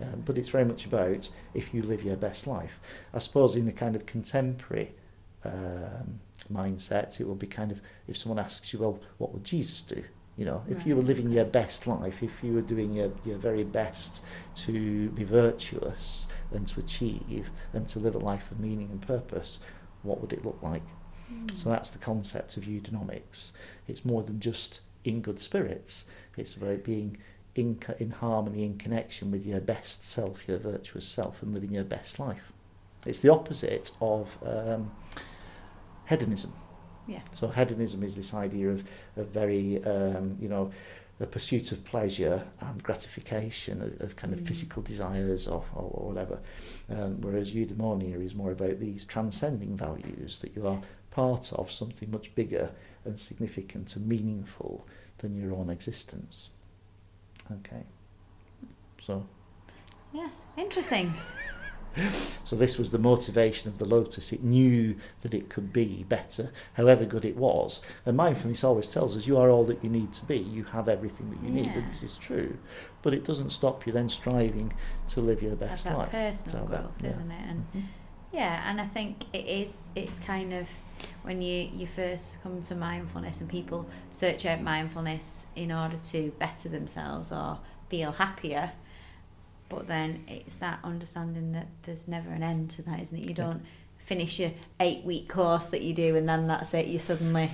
Um, 0.00 0.22
but 0.24 0.38
it's 0.38 0.50
very 0.50 0.64
much 0.64 0.86
about 0.86 1.28
if 1.52 1.74
you 1.74 1.82
live 1.82 2.02
your 2.04 2.16
best 2.16 2.46
life. 2.46 2.78
I 3.12 3.18
suppose 3.18 3.56
in 3.56 3.68
a 3.68 3.72
kind 3.72 3.96
of 3.96 4.06
contemporary 4.06 4.92
um, 5.44 6.20
mindset, 6.52 7.20
it 7.20 7.26
will 7.26 7.34
be 7.34 7.46
kind 7.46 7.72
of 7.72 7.80
if 8.06 8.16
someone 8.16 8.38
asks 8.38 8.72
you, 8.72 8.78
well, 8.78 9.00
what 9.18 9.32
would 9.32 9.44
Jesus 9.44 9.82
do? 9.82 10.04
You 10.36 10.46
know, 10.46 10.64
if 10.70 10.86
you 10.86 10.96
were 10.96 11.02
living 11.02 11.30
your 11.30 11.44
best 11.44 11.86
life, 11.86 12.22
if 12.22 12.42
you 12.42 12.54
were 12.54 12.62
doing 12.62 12.94
your, 12.94 13.12
your 13.26 13.36
very 13.36 13.64
best 13.64 14.24
to 14.56 15.10
be 15.10 15.24
virtuous 15.24 16.28
and 16.50 16.66
to 16.68 16.80
achieve 16.80 17.50
and 17.74 17.86
to 17.88 17.98
live 17.98 18.14
a 18.14 18.18
life 18.18 18.50
of 18.50 18.58
meaning 18.58 18.88
and 18.90 19.02
purpose, 19.02 19.58
what 20.02 20.20
would 20.20 20.32
it 20.32 20.44
look 20.44 20.58
like? 20.62 20.82
Mm. 21.30 21.50
So 21.56 21.68
that's 21.68 21.90
the 21.90 21.98
concept 21.98 22.56
of 22.56 22.64
eudaimonics. 22.64 23.52
It's 23.86 24.04
more 24.04 24.22
than 24.22 24.40
just 24.40 24.80
in 25.04 25.20
good 25.20 25.40
spirits. 25.40 26.06
It's 26.36 26.54
about 26.54 26.84
being 26.84 27.18
in, 27.54 27.78
in 27.98 28.12
harmony, 28.12 28.64
in 28.64 28.78
connection 28.78 29.30
with 29.30 29.46
your 29.46 29.60
best 29.60 30.04
self, 30.04 30.48
your 30.48 30.58
virtuous 30.58 31.04
self, 31.04 31.42
and 31.42 31.52
living 31.52 31.72
your 31.72 31.84
best 31.84 32.18
life. 32.18 32.52
It's 33.06 33.20
the 33.20 33.30
opposite 33.30 33.92
of 34.00 34.38
um, 34.44 34.92
hedonism. 36.08 36.52
Yeah. 37.10 37.20
So 37.32 37.48
hedonism 37.48 38.02
is 38.04 38.14
this 38.14 38.32
idea 38.32 38.70
of, 38.70 38.84
of 39.16 39.26
very, 39.28 39.82
um, 39.84 40.36
you 40.40 40.48
know, 40.48 40.70
a 41.18 41.26
pursuit 41.26 41.72
of 41.72 41.84
pleasure 41.84 42.46
and 42.60 42.82
gratification 42.82 43.82
of, 43.82 44.00
of 44.00 44.16
kind 44.16 44.32
of 44.32 44.40
Mm. 44.40 44.46
physical 44.46 44.80
desires 44.82 45.48
or, 45.48 45.64
or, 45.74 45.82
or 45.92 46.08
whatever. 46.08 46.38
Um, 46.88 47.20
whereas 47.20 47.50
eudaimonia 47.52 48.24
is 48.24 48.34
more 48.34 48.52
about 48.52 48.78
these 48.80 49.04
transcending 49.04 49.76
values 49.76 50.38
that 50.38 50.54
you 50.56 50.66
are 50.66 50.80
part 51.10 51.52
of 51.52 51.70
something 51.72 52.10
much 52.10 52.34
bigger 52.36 52.70
and 53.04 53.18
significant 53.18 53.96
and 53.96 54.06
meaningful 54.06 54.86
than 55.18 55.34
your 55.34 55.52
own 55.52 55.68
existence. 55.68 56.50
Okay. 57.50 57.82
So, 59.02 59.26
Yes, 60.12 60.44
interesting. 60.56 61.12
so 62.44 62.56
this 62.56 62.78
was 62.78 62.90
the 62.90 62.98
motivation 62.98 63.70
of 63.70 63.78
the 63.78 63.84
lotus. 63.84 64.32
It 64.32 64.42
knew 64.42 64.96
that 65.22 65.34
it 65.34 65.48
could 65.48 65.72
be 65.72 66.04
better, 66.08 66.52
however 66.74 67.04
good 67.04 67.24
it 67.24 67.36
was. 67.36 67.80
And 68.06 68.16
mindfulness 68.16 68.64
always 68.64 68.88
tells 68.88 69.16
us 69.16 69.26
you 69.26 69.38
are 69.38 69.50
all 69.50 69.64
that 69.64 69.82
you 69.82 69.90
need 69.90 70.12
to 70.14 70.24
be. 70.26 70.38
You 70.38 70.64
have 70.64 70.88
everything 70.88 71.30
that 71.30 71.42
you 71.42 71.50
need, 71.50 71.72
and 71.72 71.88
this 71.88 72.02
is 72.02 72.16
true. 72.16 72.58
But 73.02 73.14
it 73.14 73.24
doesn't 73.24 73.50
stop 73.50 73.86
you 73.86 73.92
then 73.92 74.08
striving 74.08 74.72
to 75.08 75.20
live 75.20 75.42
your 75.42 75.56
best 75.56 75.86
life. 75.86 76.10
personal 76.10 76.66
So 76.66 76.70
that- 76.70 76.82
growth, 76.82 77.00
yeah. 77.02 77.10
isn't 77.10 77.30
it? 77.30 77.42
And 77.48 77.66
Mhm. 77.74 77.82
Yeah, 78.32 78.62
and 78.70 78.80
I 78.80 78.86
think 78.86 79.24
it 79.32 79.46
is. 79.46 79.82
It's 79.96 80.20
kind 80.20 80.52
of 80.54 80.68
when 81.22 81.42
you 81.42 81.68
you 81.74 81.86
first 81.86 82.40
come 82.44 82.62
to 82.62 82.76
mindfulness 82.76 83.40
and 83.40 83.50
people 83.50 83.86
search 84.12 84.46
out 84.46 84.60
mindfulness 84.62 85.46
in 85.56 85.72
order 85.72 85.96
to 86.10 86.30
better 86.38 86.68
themselves 86.68 87.32
or 87.32 87.58
feel 87.88 88.12
happier. 88.12 88.70
But 89.70 89.86
then 89.86 90.24
it's 90.28 90.56
that 90.56 90.80
understanding 90.84 91.52
that 91.52 91.68
there's 91.84 92.06
never 92.06 92.28
an 92.30 92.42
end 92.42 92.68
to 92.72 92.82
that, 92.82 93.00
isn't 93.00 93.16
it? 93.18 93.26
You 93.28 93.34
don't 93.34 93.62
finish 93.98 94.38
your 94.40 94.50
eight 94.80 95.04
week 95.04 95.28
course 95.28 95.68
that 95.68 95.80
you 95.82 95.94
do 95.94 96.16
and 96.16 96.28
then 96.28 96.46
that's 96.48 96.74
it. 96.74 96.86
You 96.86 96.98
suddenly 96.98 97.48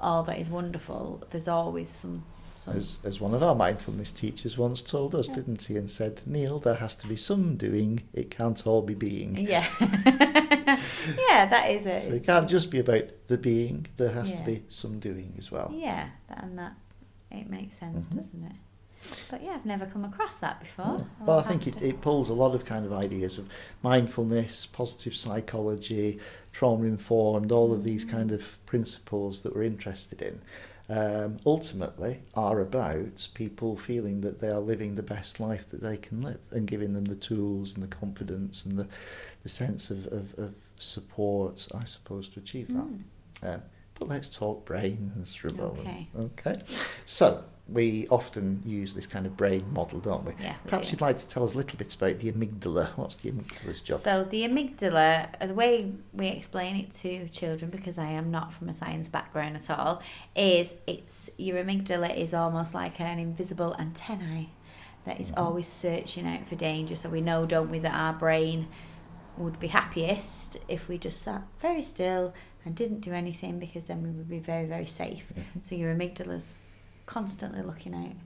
all 0.00 0.22
that 0.24 0.38
is 0.40 0.48
wonderful. 0.50 1.22
There's 1.30 1.46
always 1.46 1.90
some. 1.90 2.24
some 2.52 2.74
As, 2.76 2.98
as 3.04 3.20
one 3.20 3.34
of 3.34 3.42
our 3.42 3.54
mindfulness 3.54 4.12
teachers 4.12 4.56
once 4.56 4.80
told 4.82 5.14
us, 5.14 5.28
Yeah. 5.28 5.34
didn't 5.34 5.62
he? 5.64 5.76
And 5.76 5.90
said, 5.90 6.22
Neil, 6.24 6.58
there 6.58 6.76
has 6.76 6.94
to 6.96 7.06
be 7.06 7.16
some 7.16 7.56
doing, 7.56 8.00
it 8.14 8.30
can't 8.30 8.66
all 8.66 8.80
be 8.80 8.94
being. 8.94 9.36
yeah, 9.36 9.66
yeah, 9.80 11.46
that 11.50 11.66
is 11.70 11.84
it. 11.86 12.04
So 12.04 12.12
it 12.12 12.24
can't 12.24 12.48
just 12.48 12.70
be 12.70 12.78
about 12.78 13.04
the 13.26 13.36
being, 13.36 13.86
there 13.98 14.10
has 14.12 14.30
Yeah. 14.30 14.38
to 14.38 14.42
be 14.44 14.64
some 14.70 14.98
doing 14.98 15.34
as 15.38 15.50
well. 15.52 15.70
Yeah, 15.74 16.08
that, 16.28 16.42
and 16.44 16.58
that 16.58 16.72
it 17.30 17.48
makes 17.50 17.76
sense, 17.78 18.06
Mhm. 18.06 18.16
doesn't 18.16 18.44
it? 18.44 18.52
But 19.30 19.42
yeah, 19.42 19.52
I've 19.52 19.66
never 19.66 19.86
come 19.86 20.04
across 20.04 20.40
that 20.40 20.60
before. 20.60 20.98
Yeah. 20.98 21.26
Well, 21.26 21.38
I 21.38 21.42
think 21.42 21.66
it, 21.66 21.80
it 21.82 22.00
pulls 22.00 22.28
a 22.30 22.34
lot 22.34 22.54
of 22.54 22.64
kind 22.64 22.84
of 22.84 22.92
ideas 22.92 23.38
of 23.38 23.48
mindfulness, 23.82 24.66
positive 24.66 25.14
psychology, 25.16 26.18
trauma 26.52 26.84
informed, 26.86 27.50
all 27.52 27.72
of 27.72 27.82
these 27.82 28.04
Mm. 28.04 28.10
kind 28.10 28.32
of 28.32 28.64
principles 28.66 29.40
that 29.42 29.54
we're 29.54 29.62
interested 29.64 30.20
in. 30.22 30.40
Um, 30.88 31.38
ultimately, 31.46 32.18
are 32.34 32.60
about 32.60 33.28
people 33.34 33.76
feeling 33.76 34.22
that 34.22 34.40
they 34.40 34.48
are 34.48 34.58
living 34.58 34.96
the 34.96 35.04
best 35.04 35.38
life 35.38 35.68
that 35.70 35.80
they 35.82 35.96
can 35.96 36.20
live 36.20 36.40
and 36.50 36.66
giving 36.66 36.94
them 36.94 37.04
the 37.04 37.14
tools 37.14 37.74
and 37.74 37.82
the 37.84 37.86
confidence 37.96 38.64
and 38.64 38.76
the, 38.76 38.88
the 39.44 39.48
sense 39.48 39.90
of, 39.90 40.06
of, 40.08 40.34
of 40.36 40.54
support, 40.78 41.68
I 41.74 41.84
suppose, 41.84 42.28
to 42.30 42.40
achieve 42.40 42.68
that. 42.68 42.86
Mm. 42.86 43.54
Um, 43.54 43.62
but 44.00 44.08
let's 44.08 44.28
talk 44.28 44.64
brains 44.64 45.34
for 45.36 45.48
a 45.48 45.52
moment. 45.52 45.80
Okay. 45.88 46.08
Okay. 46.18 46.58
So 47.06 47.44
we 47.68 48.08
often 48.08 48.60
use 48.66 48.94
this 48.94 49.06
kind 49.06 49.26
of 49.26 49.36
brain 49.36 49.64
model, 49.72 50.00
don't 50.00 50.24
we? 50.24 50.32
Yeah. 50.40 50.54
we 50.64 50.70
Perhaps 50.70 50.88
do. 50.88 50.92
you'd 50.92 51.00
like 51.02 51.18
to 51.18 51.26
tell 51.28 51.44
us 51.44 51.54
a 51.54 51.56
little 51.56 51.78
bit 51.78 51.94
about 51.94 52.18
the 52.18 52.32
amygdala. 52.32 52.88
What's 52.96 53.14
the 53.16 53.30
amygdala's 53.30 53.80
job? 53.80 54.00
So 54.00 54.24
the 54.24 54.42
amygdala, 54.48 55.28
uh, 55.40 55.46
the 55.46 55.54
way 55.54 55.92
we 56.12 56.26
explain 56.26 56.74
it 56.76 56.90
to 56.92 57.28
children, 57.28 57.70
because 57.70 57.96
I 57.98 58.06
am 58.10 58.32
not 58.32 58.52
from 58.52 58.68
a 58.70 58.74
science 58.74 59.08
background 59.08 59.56
at 59.56 59.70
all, 59.70 60.02
is 60.34 60.74
it's 60.88 61.30
your 61.36 61.62
amygdala 61.62 62.16
is 62.16 62.34
almost 62.34 62.74
like 62.74 62.98
an 63.00 63.20
invisible 63.20 63.76
antennae 63.78 64.48
that 65.04 65.20
is 65.20 65.30
Mhm. 65.30 65.38
always 65.38 65.68
searching 65.68 66.26
out 66.26 66.48
for 66.48 66.56
danger. 66.56 66.96
So 66.96 67.08
we 67.08 67.20
know, 67.20 67.46
don't 67.46 67.70
we, 67.70 67.78
that 67.80 67.94
our 67.94 68.14
brain 68.14 68.66
would 69.36 69.60
be 69.60 69.68
happiest 69.68 70.58
if 70.68 70.88
we 70.88 70.98
just 70.98 71.22
sat 71.22 71.42
very 71.62 71.82
still 71.82 72.34
and 72.64 72.74
didn't 72.74 73.00
do 73.00 73.12
anything, 73.12 73.58
because 73.58 73.84
then 73.86 74.02
we 74.02 74.10
would 74.10 74.28
be 74.28 74.38
very, 74.38 74.66
very 74.66 74.86
safe. 74.86 75.32
Mhm. 75.34 75.64
So 75.64 75.74
your 75.74 75.94
amygdala's 75.94 76.54
constantly 77.06 77.62
looking 77.62 77.94
out 77.94 78.16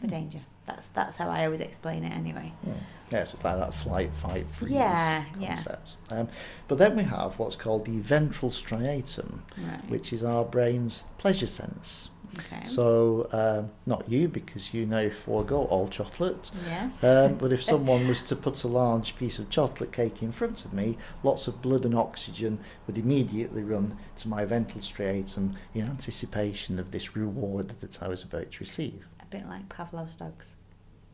for 0.00 0.06
Mhm. 0.06 0.10
danger. 0.10 0.40
That's 0.66 0.88
that's 0.88 1.16
how 1.16 1.28
I 1.28 1.44
always 1.46 1.60
explain 1.60 2.04
it 2.04 2.12
anyway. 2.12 2.52
Yeah. 2.66 2.74
Yeah, 3.10 3.24
so 3.24 3.34
it's 3.34 3.44
like 3.44 3.56
that 3.58 3.74
flight, 3.74 4.12
fight, 4.14 4.48
freeze 4.50 4.70
Yeah, 4.72 5.24
yeah. 5.38 5.64
Um, 6.10 6.28
but 6.68 6.78
then 6.78 6.96
we 6.96 7.02
have 7.02 7.38
what's 7.40 7.56
called 7.56 7.84
the 7.84 7.98
ventral 7.98 8.52
striatum, 8.52 9.40
Right. 9.58 9.90
which 9.90 10.12
is 10.12 10.22
our 10.22 10.44
brain's 10.44 11.02
pleasure 11.18 11.48
sense. 11.48 12.10
Okay. 12.38 12.64
So, 12.64 13.28
um, 13.32 13.70
not 13.86 14.08
you, 14.08 14.28
because 14.28 14.72
you 14.72 14.86
now 14.86 15.08
forego 15.10 15.64
all 15.64 15.88
chocolate. 15.88 16.50
yes. 16.66 17.02
Um, 17.04 17.34
but 17.34 17.52
if 17.52 17.62
someone 17.72 18.06
was 18.08 18.22
to 18.22 18.36
put 18.36 18.62
a 18.64 18.68
large 18.68 19.16
piece 19.16 19.38
of 19.38 19.50
chocolate 19.50 19.92
cake 19.92 20.22
in 20.22 20.32
front 20.32 20.64
of 20.64 20.72
me, 20.72 20.96
lots 21.22 21.48
of 21.48 21.60
blood 21.62 21.84
and 21.84 21.94
oxygen 21.94 22.58
would 22.86 22.98
immediately 22.98 23.62
run 23.62 23.96
to 24.18 24.28
my 24.28 24.44
ventral 24.44 24.80
striatum 24.80 25.54
in 25.74 25.82
anticipation 25.86 26.78
of 26.78 26.90
this 26.90 27.16
reward 27.16 27.68
that 27.80 28.02
I 28.02 28.08
was 28.08 28.22
about 28.22 28.52
to 28.52 28.58
receive. 28.60 29.06
a 29.20 29.26
bit 29.26 29.46
like 29.46 29.68
Pavlov's 29.68 30.14
dogs. 30.16 30.56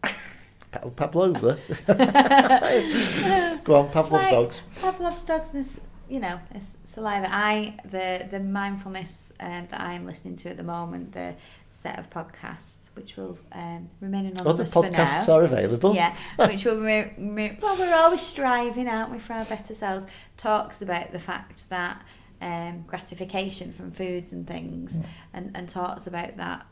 Pa- 0.03 0.89
Pavlova. 0.97 1.59
Go 3.65 3.75
on, 3.77 3.89
Pavlov's 3.91 4.13
Like- 4.25 4.31
dogs. 4.31 4.61
Pavlov's 4.81 5.23
dogs 5.23 5.55
is 5.55 5.81
you 6.09 6.21
know 6.21 6.41
it's 6.55 6.77
saliva. 6.85 7.29
I 7.31 7.79
the 7.85 8.27
the 8.31 8.41
mindfulness 8.41 9.33
um, 9.41 9.67
that 9.71 9.81
I 9.81 9.95
am 9.95 10.07
listening 10.07 10.37
to 10.37 10.51
at 10.51 10.57
the 10.57 10.63
moment, 10.63 11.13
the 11.13 11.35
set 11.71 11.99
of 11.99 12.09
podcasts 12.11 12.79
which 12.95 13.17
will 13.17 13.39
um, 13.53 13.91
remain 14.01 14.27
Other 14.27 14.41
anonymous 14.41 14.73
for 14.73 14.83
podcasts 14.85 15.29
are 15.33 15.43
available. 15.45 15.95
Yeah, 15.95 16.17
which 16.39 16.65
will 16.65 16.81
re- 16.81 17.13
re- 17.19 17.59
well, 17.61 17.77
we're 17.77 17.95
always 17.95 18.23
striving, 18.23 18.89
aren't 18.89 19.11
we, 19.13 19.19
for 19.19 19.35
our 19.35 19.45
better 19.45 19.75
selves. 19.75 20.07
Talks 20.39 20.81
about 20.81 21.13
the 21.13 21.19
fact 21.19 21.69
that 21.69 22.03
um, 22.41 22.85
gratification 22.87 23.73
from 23.73 23.91
foods 23.91 24.33
and 24.33 24.47
things, 24.47 24.99
Mm. 24.99 25.05
and, 25.35 25.51
and 25.57 25.69
talks 25.69 26.07
about 26.07 26.37
that 26.39 26.67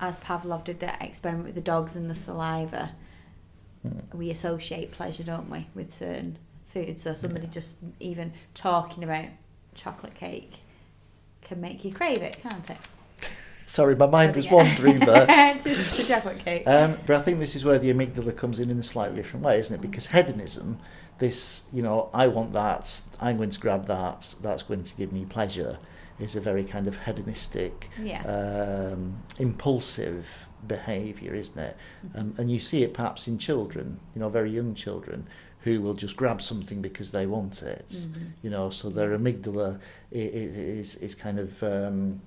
as 0.00 0.18
Pavlov 0.18 0.64
did 0.64 0.80
that 0.80 1.00
experiment 1.00 1.46
with 1.46 1.54
the 1.54 1.60
dogs 1.60 1.96
and 1.96 2.10
the 2.10 2.14
saliva. 2.14 2.92
Mm. 3.86 4.14
We 4.14 4.30
associate 4.30 4.90
pleasure, 4.92 5.22
don't 5.22 5.48
we, 5.48 5.68
with 5.74 5.90
certain 5.92 6.38
foods. 6.72 7.02
So 7.02 7.14
somebody 7.14 7.46
Yeah. 7.46 7.52
just 7.52 7.76
even 8.00 8.32
talking 8.54 9.04
about 9.04 9.26
chocolate 9.74 10.14
cake 10.14 10.60
can 11.42 11.60
make 11.60 11.84
you 11.84 11.92
crave 11.92 12.22
it, 12.22 12.38
can't 12.42 12.68
it? 12.70 12.78
Sorry, 13.66 13.94
my 13.96 14.06
mind 14.06 14.36
was 14.36 14.50
wandering 14.50 14.98
there. 14.98 15.26
to, 15.58 15.74
to 15.74 16.04
chocolate 16.04 16.38
cake. 16.44 16.66
Um, 16.66 16.98
but 17.06 17.16
I 17.16 17.22
think 17.22 17.38
this 17.38 17.56
is 17.56 17.64
where 17.64 17.78
the 17.78 17.92
amygdala 17.92 18.36
comes 18.36 18.60
in 18.60 18.70
in 18.70 18.78
a 18.78 18.82
slightly 18.82 19.16
different 19.16 19.44
way, 19.44 19.58
isn't 19.58 19.74
it? 19.74 19.80
Because 19.80 20.08
hedonism, 20.08 20.78
this, 21.18 21.62
you 21.72 21.82
know, 21.82 22.10
I 22.12 22.26
want 22.28 22.52
that, 22.52 23.00
I'm 23.20 23.38
going 23.38 23.50
to 23.50 23.60
grab 23.60 23.86
that, 23.86 24.34
that's 24.42 24.62
going 24.62 24.82
to 24.84 24.94
give 24.96 25.12
me 25.12 25.24
pleasure, 25.24 25.78
is 26.18 26.36
a 26.36 26.40
very 26.40 26.64
kind 26.64 26.86
of 26.86 26.98
hedonistic, 26.98 27.88
yeah. 27.98 28.22
um, 28.24 29.22
impulsive 29.38 30.48
behaviour, 30.66 31.34
isn't 31.34 31.58
it? 31.58 31.76
Um, 32.14 32.34
and 32.36 32.50
you 32.50 32.58
see 32.58 32.82
it 32.82 32.92
perhaps 32.92 33.26
in 33.26 33.38
children, 33.38 34.00
you 34.14 34.20
know, 34.20 34.28
very 34.28 34.50
young 34.50 34.74
children, 34.74 35.26
who 35.64 35.80
will 35.80 35.94
just 35.94 36.16
grab 36.16 36.40
something 36.42 36.82
because 36.82 37.10
they 37.12 37.26
want 37.26 37.62
it. 37.62 37.88
Mhm. 37.88 38.30
You 38.42 38.50
know, 38.50 38.70
so 38.70 38.90
their 38.90 39.16
amygdala 39.18 39.78
is 40.10 40.56
is, 40.56 40.94
is 40.96 41.14
kind 41.14 41.38
of 41.38 41.62
um, 41.62 42.20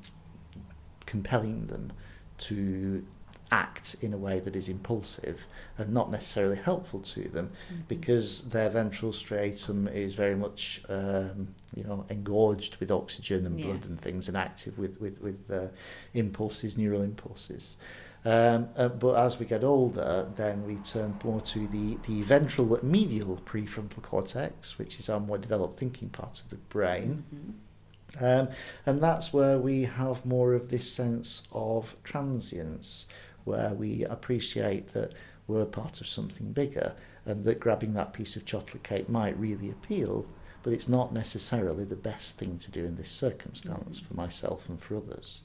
compelling 1.06 1.68
them 1.68 1.92
to 2.38 3.06
act 3.52 3.96
in 4.02 4.12
a 4.12 4.18
way 4.18 4.40
that 4.40 4.56
is 4.56 4.68
impulsive 4.68 5.46
and 5.78 5.94
not 5.94 6.10
necessarily 6.12 6.56
helpful 6.58 7.00
to 7.00 7.30
them 7.30 7.52
Mhm. 7.72 7.88
because 7.88 8.50
their 8.50 8.70
ventral 8.72 9.12
striatum 9.12 9.88
is 9.94 10.16
very 10.16 10.36
much 10.36 10.82
um, 10.90 11.50
you 11.76 11.84
know 11.84 12.06
engorged 12.10 12.78
with 12.78 12.90
oxygen 12.90 13.46
and 13.46 13.60
Yeah. 13.60 13.68
blood 13.68 13.86
and 13.86 14.02
things 14.02 14.28
and 14.28 14.36
active 14.36 14.80
with 14.80 15.00
with 15.00 15.22
with 15.22 15.52
uh, 15.52 15.68
impulses 16.16 16.76
neural 16.78 17.04
impulses 17.04 17.78
um, 18.26 18.68
uh, 18.76 18.88
but 18.90 19.14
as 19.14 19.40
we 19.40 19.46
get 19.46 19.64
older 19.64 20.28
then 20.36 20.66
we 20.66 20.76
turn 20.78 21.16
more 21.24 21.42
to 21.42 21.68
the 21.68 21.98
the 22.08 22.22
ventral 22.24 22.80
medial 22.84 23.40
prefrontal 23.46 24.02
cortex 24.02 24.78
which 24.80 25.00
is 25.00 25.10
our 25.10 25.20
more 25.20 25.38
developed 25.38 25.76
thinking 25.78 26.10
part 26.10 26.42
of 26.42 26.50
the 26.50 26.56
brain 26.56 27.24
Mhm. 27.34 28.42
um, 28.42 28.50
and 28.86 29.02
that's 29.02 29.32
where 29.34 29.58
we 29.60 29.84
have 29.84 30.26
more 30.26 30.54
of 30.54 30.70
this 30.70 30.92
sense 30.92 31.48
of 31.52 31.96
transience, 32.04 33.08
where 33.44 33.74
we 33.74 34.04
appreciate 34.06 34.90
that 34.94 35.12
we're 35.48 35.66
part 35.66 36.00
of 36.02 36.08
something 36.08 36.52
bigger 36.54 36.94
and 37.26 37.44
that 37.44 37.60
grabbing 37.60 37.94
that 37.94 38.14
piece 38.14 38.36
of 38.38 38.46
chocolate 38.46 38.84
cake 38.84 39.10
might 39.10 39.38
really 39.38 39.70
appeal, 39.70 40.26
but 40.64 40.72
it's 40.74 40.88
not 40.88 41.14
necessarily 41.14 41.84
the 41.84 41.96
best 41.96 42.38
thing 42.38 42.58
to 42.60 42.72
do 42.72 42.86
in 42.86 42.96
this 42.96 43.10
circumstance 43.12 44.00
Mhm. 44.00 44.06
for 44.08 44.14
myself 44.16 44.70
and 44.70 44.80
for 44.82 44.96
others. 44.96 45.44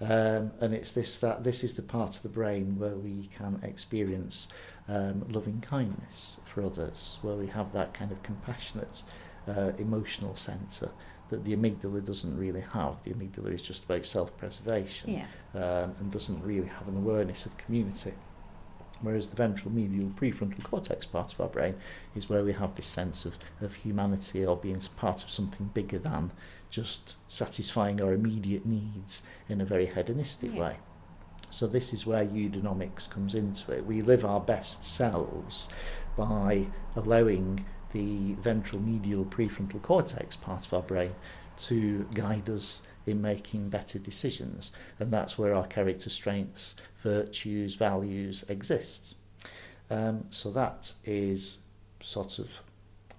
Um, 0.00 0.50
and 0.60 0.74
it's 0.74 0.92
this 0.92 1.18
that 1.18 1.44
this 1.44 1.62
is 1.62 1.74
the 1.74 1.82
part 1.82 2.16
of 2.16 2.22
the 2.22 2.28
brain 2.28 2.78
where 2.78 2.96
we 2.96 3.28
can 3.36 3.60
experience 3.62 4.48
um, 4.88 5.24
loving 5.28 5.60
kindness 5.60 6.40
for 6.44 6.62
others, 6.64 7.18
where 7.22 7.36
we 7.36 7.46
have 7.48 7.72
that 7.72 7.94
kind 7.94 8.10
of 8.10 8.22
compassionate 8.22 9.02
uh, 9.46 9.72
emotional 9.78 10.34
centre 10.34 10.90
that 11.30 11.44
the 11.44 11.56
amygdala 11.56 12.04
doesn't 12.04 12.36
really 12.36 12.60
have. 12.60 13.02
The 13.04 13.10
amygdala 13.12 13.54
is 13.54 13.62
just 13.62 13.84
about 13.84 14.04
self-preservation 14.04 15.10
Yeah. 15.10 15.26
um, 15.54 15.94
and 15.98 16.10
doesn't 16.10 16.42
really 16.42 16.66
have 16.68 16.88
an 16.88 16.96
awareness 16.96 17.46
of 17.46 17.56
community. 17.56 18.12
Whereas 19.00 19.28
the 19.28 19.36
ventral 19.36 19.72
medial 19.72 20.10
prefrontal 20.10 20.62
cortex 20.62 21.06
part 21.06 21.32
of 21.32 21.40
our 21.40 21.48
brain 21.48 21.74
is 22.14 22.28
where 22.28 22.44
we 22.44 22.52
have 22.52 22.76
this 22.76 22.86
sense 22.86 23.24
of, 23.24 23.36
of 23.60 23.74
humanity 23.76 24.44
or 24.44 24.56
being 24.56 24.80
part 24.96 25.24
of 25.24 25.30
something 25.30 25.70
bigger 25.74 25.98
than 25.98 26.30
just 26.72 27.16
satisfying 27.28 28.00
our 28.00 28.12
immediate 28.14 28.64
needs 28.66 29.22
in 29.48 29.60
a 29.60 29.64
very 29.64 29.86
hedonistic 29.86 30.52
Yeah. 30.54 30.60
way. 30.60 30.76
So 31.50 31.66
this 31.66 31.92
is 31.92 32.06
where 32.06 32.24
eudaimonics 32.24 33.08
comes 33.10 33.34
into 33.34 33.72
it. 33.72 33.84
We 33.84 34.00
live 34.00 34.24
our 34.24 34.40
best 34.40 34.84
selves 34.86 35.68
by 36.16 36.68
allowing 36.96 37.66
the 37.92 38.32
ventral 38.40 38.80
medial 38.80 39.26
prefrontal 39.26 39.82
cortex 39.82 40.34
part 40.34 40.64
of 40.66 40.72
our 40.72 40.82
brain 40.82 41.14
to 41.58 42.08
guide 42.14 42.48
us 42.48 42.80
in 43.04 43.20
making 43.20 43.68
better 43.68 43.98
decisions. 43.98 44.72
And 44.98 45.12
that's 45.12 45.36
where 45.36 45.54
our 45.54 45.66
character 45.66 46.08
strengths, 46.08 46.74
virtues, 47.02 47.74
values 47.74 48.44
exist. 48.48 49.14
Um, 49.90 50.24
so 50.30 50.50
that 50.52 50.94
is 51.04 51.58
sort 52.00 52.38
of 52.38 52.48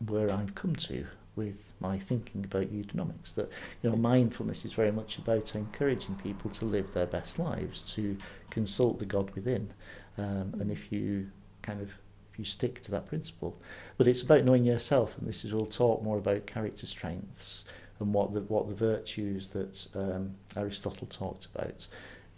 where 0.04 0.32
I've 0.32 0.56
come 0.56 0.76
to 0.76 1.06
with 1.36 1.74
my 1.80 1.98
thinking 2.00 2.46
about 2.46 2.74
eudaimonics. 2.74 3.36
That 3.36 3.50
you 3.82 3.90
know, 3.90 3.96
mindfulness 3.96 4.66
is 4.66 4.74
very 4.74 4.92
much 4.92 5.18
about 5.18 5.56
encouraging 5.56 6.16
people 6.16 6.50
to 6.52 6.66
live 6.66 6.94
their 6.94 7.06
best 7.06 7.40
lives, 7.40 7.82
to 7.94 8.18
consult 8.50 9.00
the 9.00 9.06
God 9.06 9.32
within, 9.32 9.70
um, 10.18 10.56
and 10.60 10.72
if 10.72 10.92
you 10.92 11.30
kind 11.62 11.82
of 11.82 11.92
if 12.32 12.40
you 12.40 12.46
stick 12.46 12.82
to 12.82 12.92
that 12.92 13.06
principle, 13.06 13.60
but 13.98 14.08
it's 14.08 14.24
about 14.24 14.44
knowing 14.44 14.63
yourself, 14.63 15.18
and 15.18 15.28
this 15.28 15.46
is 15.46 15.54
we'll 15.54 15.66
talk 15.66 16.04
more 16.04 16.18
about 16.18 16.48
character 16.48 16.86
strengths 16.86 17.66
and 18.00 18.13
what 18.13 18.34
the 18.34 18.42
what 18.42 18.68
the 18.68 18.75
virtues 18.75 19.50
that 19.50 19.88
um, 19.96 20.36
Aristotle 20.56 21.08
talked 21.08 21.48
about 21.54 21.88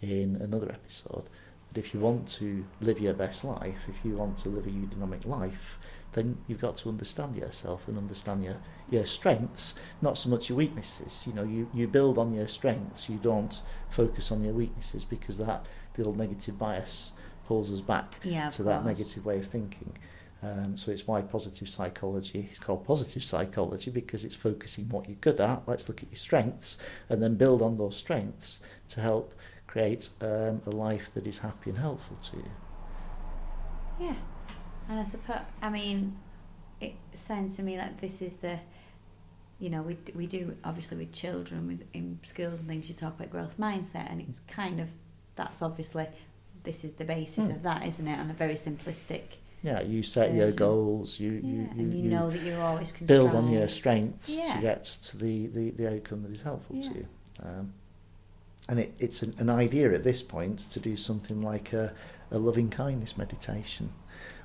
in 0.00 0.36
another 0.36 0.70
episode. 0.70 1.28
But 1.76 1.84
if 1.84 1.92
you 1.92 2.00
want 2.00 2.26
to 2.40 2.64
live 2.80 2.98
your 3.00 3.12
best 3.12 3.44
life, 3.44 3.76
if 3.86 4.02
you 4.02 4.14
want 4.16 4.38
to 4.38 4.48
live 4.48 4.66
a 4.66 4.70
eudaimonic 4.70 5.26
life, 5.26 5.78
then 6.14 6.38
you've 6.46 6.58
got 6.62 6.78
to 6.78 6.88
understand 6.88 7.36
yourself 7.36 7.86
and 7.86 7.98
understand 7.98 8.42
your, 8.42 8.56
your 8.88 9.04
strengths, 9.04 9.74
not 10.00 10.16
so 10.16 10.30
much 10.30 10.48
your 10.48 10.56
weaknesses. 10.56 11.24
You 11.26 11.34
know, 11.34 11.42
you, 11.42 11.68
you 11.74 11.86
build 11.86 12.16
on 12.16 12.32
your 12.32 12.48
strengths, 12.48 13.10
you 13.10 13.18
don't 13.18 13.60
focus 13.90 14.32
on 14.32 14.42
your 14.42 14.54
weaknesses 14.54 15.04
because 15.04 15.36
that 15.36 15.66
the 15.92 16.04
old 16.06 16.16
negative 16.16 16.58
bias 16.58 17.12
pulls 17.46 17.70
us 17.70 17.82
back 17.82 18.20
Yeah, 18.24 18.48
to 18.48 18.62
that 18.62 18.82
course. 18.82 18.86
negative 18.98 19.26
way 19.26 19.36
of 19.40 19.46
thinking. 19.46 19.92
Um, 20.42 20.78
so 20.78 20.90
it's 20.92 21.06
why 21.06 21.20
positive 21.20 21.68
psychology 21.68 22.48
is 22.50 22.58
called 22.58 22.86
positive 22.86 23.22
psychology 23.22 23.90
because 23.90 24.24
it's 24.24 24.34
focusing 24.34 24.88
what 24.88 25.08
you're 25.08 25.16
good 25.20 25.40
at. 25.40 25.64
Let's 25.66 25.90
look 25.90 26.02
at 26.02 26.10
your 26.10 26.18
strengths 26.18 26.78
and 27.10 27.22
then 27.22 27.34
build 27.34 27.60
on 27.60 27.76
those 27.76 27.96
strengths 27.96 28.60
to 28.88 29.00
help 29.02 29.34
create 29.76 30.08
um, 30.22 30.62
a 30.66 30.70
life 30.70 31.12
that 31.14 31.26
is 31.26 31.38
happy 31.38 31.68
and 31.70 31.78
helpful 31.78 32.16
to 32.22 32.36
you. 32.38 32.50
Yeah, 34.00 34.14
and 34.88 35.00
I 35.00 35.04
suppose 35.04 35.40
I 35.60 35.68
mean, 35.68 36.16
it 36.80 36.94
sounds 37.14 37.56
to 37.56 37.62
me 37.62 37.76
like 37.76 38.00
this 38.00 38.22
is 38.22 38.36
the, 38.36 38.58
you 39.58 39.68
know, 39.70 39.82
we 39.82 39.98
we 40.14 40.26
do 40.26 40.56
obviously 40.64 40.96
with 40.98 41.12
children 41.12 41.66
with 41.66 41.82
in 41.92 42.18
schools 42.24 42.60
and 42.60 42.68
things. 42.68 42.88
You 42.88 42.94
talk 42.94 43.16
about 43.18 43.30
growth 43.30 43.58
mindset, 43.58 44.10
and 44.10 44.20
it's 44.22 44.40
kind 44.48 44.80
of 44.80 44.88
that's 45.34 45.60
obviously 45.60 46.06
this 46.64 46.82
is 46.84 46.92
the 46.92 47.04
basis 47.04 47.46
Hmm. 47.46 47.52
of 47.52 47.62
that, 47.62 47.86
isn't 47.86 48.08
it? 48.08 48.18
On 48.18 48.30
a 48.30 48.34
very 48.34 48.54
simplistic. 48.54 49.22
Yeah, 49.62 49.80
you 49.82 50.02
set 50.02 50.34
your 50.34 50.52
goals. 50.52 51.18
You 51.20 51.32
Yeah, 51.32 51.40
you, 51.50 51.56
you, 51.56 51.68
and 51.70 51.92
you, 51.94 52.02
you 52.04 52.10
know 52.10 52.30
that 52.30 52.40
you're 52.42 52.60
always 52.62 52.92
build 52.92 53.34
on 53.34 53.48
your 53.52 53.68
strengths 53.68 54.30
Yeah. 54.30 54.54
to 54.54 54.60
get 54.60 54.84
to 54.84 55.16
the, 55.16 55.46
the, 55.48 55.70
the 55.70 55.94
outcome 55.96 56.22
that 56.22 56.30
is 56.32 56.42
helpful 56.42 56.76
Yeah. 56.76 56.88
to 56.88 56.94
you. 56.98 57.06
Um, 57.42 57.72
and 58.68 58.80
it, 58.80 58.94
it's 58.98 59.22
an, 59.22 59.34
an 59.38 59.50
idea 59.50 59.92
at 59.92 60.04
this 60.04 60.22
point 60.22 60.58
to 60.72 60.80
do 60.80 60.96
something 60.96 61.42
like 61.42 61.72
a, 61.72 61.92
a 62.30 62.38
loving 62.38 62.70
kindness 62.70 63.16
meditation, 63.16 63.90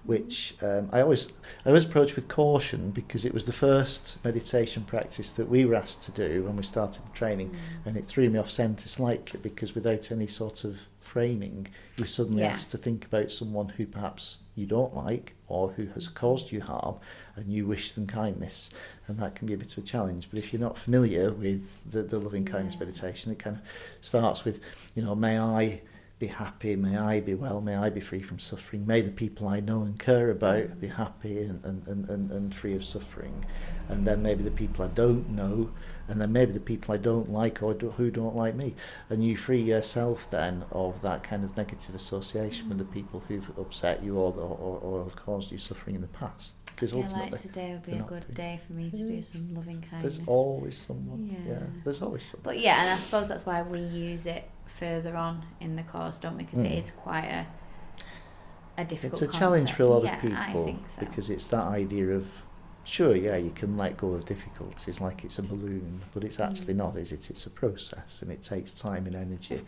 which 0.03 0.55
um, 0.63 0.89
I 0.91 1.01
always 1.01 1.31
I 1.65 1.69
always 1.69 1.85
approach 1.85 2.15
with 2.15 2.27
caution 2.27 2.89
because 2.91 3.23
it 3.23 3.33
was 3.33 3.45
the 3.45 3.53
first 3.53 4.17
meditation 4.25 4.83
practice 4.83 5.29
that 5.31 5.47
we 5.47 5.63
were 5.65 5.75
asked 5.75 6.01
to 6.03 6.11
do 6.11 6.43
when 6.43 6.55
we 6.57 6.63
started 6.63 7.05
the 7.05 7.11
training, 7.11 7.49
Mm. 7.51 7.85
and 7.85 7.97
it 7.97 8.05
threw 8.05 8.29
me 8.29 8.39
off 8.39 8.49
centre 8.49 8.87
slightly 8.87 9.39
because 9.43 9.75
without 9.75 10.11
any 10.11 10.27
sort 10.27 10.63
of 10.63 10.79
framing, 10.99 11.67
you're 11.97 12.07
suddenly 12.07 12.41
Yeah. 12.41 12.49
asked 12.53 12.71
to 12.71 12.77
think 12.77 13.05
about 13.05 13.31
someone 13.31 13.69
who 13.69 13.85
perhaps 13.85 14.37
you 14.55 14.65
don't 14.65 14.95
like 14.95 15.35
or 15.47 15.71
who 15.71 15.85
has 15.87 16.07
caused 16.07 16.51
you 16.51 16.61
harm, 16.61 16.95
and 17.35 17.51
you 17.51 17.65
wish 17.67 17.91
them 17.91 18.07
kindness, 18.07 18.69
and 19.07 19.19
that 19.19 19.35
can 19.35 19.47
be 19.47 19.53
a 19.53 19.57
bit 19.57 19.71
of 19.77 19.83
a 19.83 19.87
challenge. 19.87 20.29
But 20.31 20.39
if 20.39 20.51
you're 20.53 20.59
not 20.61 20.77
familiar 20.77 21.31
with 21.31 21.81
the, 21.91 22.01
the 22.03 22.19
loving 22.19 22.45
kindness 22.45 22.73
Yeah. 22.75 22.85
meditation, 22.85 23.31
it 23.31 23.39
kind 23.39 23.57
of 23.57 23.61
starts 24.01 24.45
with, 24.45 24.59
you 24.95 25.03
know, 25.03 25.13
may 25.15 25.37
I 25.39 25.81
be 26.21 26.27
happy, 26.27 26.75
may 26.75 26.99
I 26.99 27.19
be 27.19 27.33
well, 27.33 27.61
may 27.61 27.75
I 27.75 27.89
be 27.89 27.99
free 27.99 28.21
from 28.21 28.37
suffering, 28.37 28.85
may 28.85 29.01
the 29.01 29.11
people 29.11 29.47
I 29.47 29.59
know 29.59 29.81
and 29.81 29.99
care 29.99 30.29
about 30.29 30.79
be 30.79 30.87
happy 30.87 31.39
and, 31.39 31.65
and, 31.65 31.87
and, 31.87 32.29
and, 32.29 32.53
free 32.53 32.75
of 32.75 32.85
suffering. 32.85 33.43
And 33.89 34.05
then 34.05 34.21
maybe 34.21 34.43
the 34.43 34.51
people 34.51 34.85
I 34.85 34.89
don't 34.89 35.31
know, 35.31 35.71
and 36.07 36.21
then 36.21 36.31
maybe 36.31 36.51
the 36.51 36.59
people 36.59 36.93
I 36.93 36.97
don't 36.97 37.31
like 37.31 37.63
or 37.63 37.73
do, 37.73 37.89
who 37.89 38.11
don't 38.11 38.35
like 38.35 38.53
me. 38.53 38.75
And 39.09 39.25
you 39.25 39.35
free 39.35 39.61
yourself 39.61 40.29
then 40.29 40.63
of 40.71 41.01
that 41.01 41.23
kind 41.23 41.43
of 41.43 41.57
negative 41.57 41.95
association 41.95 42.69
with 42.69 42.77
the 42.77 42.85
people 42.85 43.23
who've 43.27 43.49
upset 43.57 44.03
you 44.03 44.17
or, 44.17 44.31
or, 44.31 44.79
or 44.79 45.03
have 45.05 45.15
caused 45.15 45.51
you 45.51 45.57
suffering 45.57 45.95
in 45.95 46.01
the 46.01 46.07
past. 46.07 46.53
Because 46.67 46.93
ultimately, 46.93 47.31
like 47.31 47.41
today 47.41 47.71
would 47.71 47.85
be 47.85 47.93
a 47.93 48.03
good 48.03 48.31
day 48.33 48.59
for 48.65 48.73
me 48.73 48.91
to 48.91 48.97
do 48.97 49.21
some 49.23 49.55
loving 49.55 49.81
kindness. 49.81 50.17
there's 50.17 50.27
always 50.27 50.77
someone. 50.77 51.25
Yeah. 51.25 51.53
Yeah. 51.53 51.59
there's 51.83 52.01
always 52.01 52.25
someone. 52.25 52.43
But 52.43 52.59
yeah, 52.59 52.81
and 52.81 52.89
I 52.91 52.95
suppose 52.97 53.27
that's 53.27 53.45
why 53.45 53.63
we 53.63 53.79
use 53.79 54.27
it 54.27 54.49
further 54.71 55.15
on 55.15 55.45
in 55.59 55.75
the 55.75 55.83
course, 55.83 56.17
don't 56.17 56.37
we? 56.37 56.43
Because 56.43 56.59
it 56.59 56.71
Mm. 56.71 56.81
is 56.81 56.91
quite 56.91 57.25
a 57.25 57.45
a 58.77 58.85
difficult. 58.85 59.21
it's 59.21 59.35
a 59.35 59.37
challenge 59.39 59.73
for 59.73 59.83
a 59.83 59.87
lot 59.87 60.03
concept. 60.03 60.23
of 60.23 60.29
people 60.47 60.75
so. 60.87 60.99
because 61.01 61.29
it's 61.29 61.45
that 61.47 61.65
idea 61.65 62.07
of 62.11 62.25
sure 62.83 63.15
yeah 63.15 63.35
you 63.35 63.51
can 63.51 63.77
let 63.77 63.95
go 63.97 64.13
of 64.13 64.25
difficulties 64.25 64.99
like 65.01 65.23
it's 65.25 65.37
a 65.37 65.43
balloon 65.43 66.01
but 66.13 66.23
it's 66.23 66.39
actually 66.39 66.73
Mm. 66.73 66.77
not 66.77 66.97
is 66.97 67.11
it 67.11 67.29
it's 67.29 67.45
a 67.45 67.49
process 67.49 68.21
and 68.21 68.31
it 68.31 68.41
takes 68.41 68.71
time 68.71 69.05
and 69.05 69.13
energy 69.13 69.61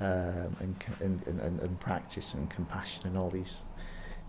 um, 0.00 0.54
and, 0.60 0.76
and, 1.00 1.26
and, 1.26 1.40
and, 1.40 1.60
and 1.60 1.80
practice 1.80 2.34
and 2.34 2.48
compassion 2.50 3.06
and 3.06 3.16
all 3.16 3.30
these 3.30 3.62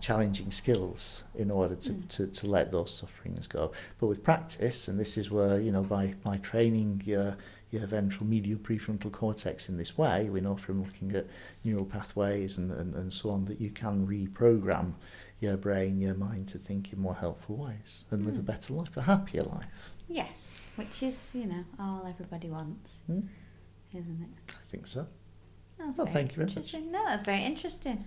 challenging 0.00 0.50
skills 0.50 1.22
in 1.34 1.50
order 1.50 1.76
to, 1.76 1.90
Mm. 1.92 2.08
to, 2.08 2.26
to 2.26 2.46
let 2.46 2.72
those 2.72 2.92
sufferings 2.94 3.46
go. 3.46 3.72
But 3.98 4.08
with 4.08 4.22
practice, 4.24 4.88
and 4.88 4.98
this 5.00 5.16
is 5.16 5.30
where, 5.30 5.58
you 5.60 5.70
know, 5.72 5.82
by, 5.82 6.14
by 6.22 6.36
training 6.38 7.02
your, 7.06 7.36
your 7.74 7.86
ventral 7.86 8.24
medial 8.24 8.58
prefrontal 8.58 9.10
cortex 9.12 9.68
in 9.68 9.76
this 9.76 9.98
way, 9.98 10.30
we 10.30 10.40
know 10.40 10.56
from 10.56 10.82
looking 10.82 11.14
at 11.14 11.26
neural 11.64 11.84
pathways 11.84 12.56
and, 12.56 12.70
and, 12.70 12.94
and 12.94 13.12
so 13.12 13.30
on 13.30 13.44
that 13.46 13.60
you 13.60 13.70
can 13.70 14.06
reprogram 14.06 14.92
your 15.40 15.56
brain, 15.56 16.00
your 16.00 16.14
mind 16.14 16.48
to 16.48 16.58
think 16.58 16.92
in 16.92 17.00
more 17.00 17.16
helpful 17.16 17.56
ways 17.56 18.04
and 18.10 18.24
live 18.24 18.36
a 18.36 18.38
Mm. 18.38 18.46
better 18.46 18.72
life, 18.74 18.96
a 18.96 19.02
happier 19.02 19.42
life. 19.42 19.92
Yes, 20.08 20.68
which 20.76 21.02
is 21.02 21.32
you 21.34 21.46
know 21.46 21.64
all 21.78 22.06
everybody 22.08 22.48
wants, 22.48 23.00
Hmm? 23.06 23.20
isn't 23.92 24.22
it? 24.22 24.54
I 24.54 24.62
think 24.62 24.86
so. 24.86 25.06
That's 25.78 25.98
Well, 25.98 26.06
thank 26.06 26.36
you 26.36 26.44
very 26.44 26.54
much. 26.54 26.72
No, 26.74 27.04
that's 27.06 27.24
very 27.24 27.42
interesting. 27.42 28.04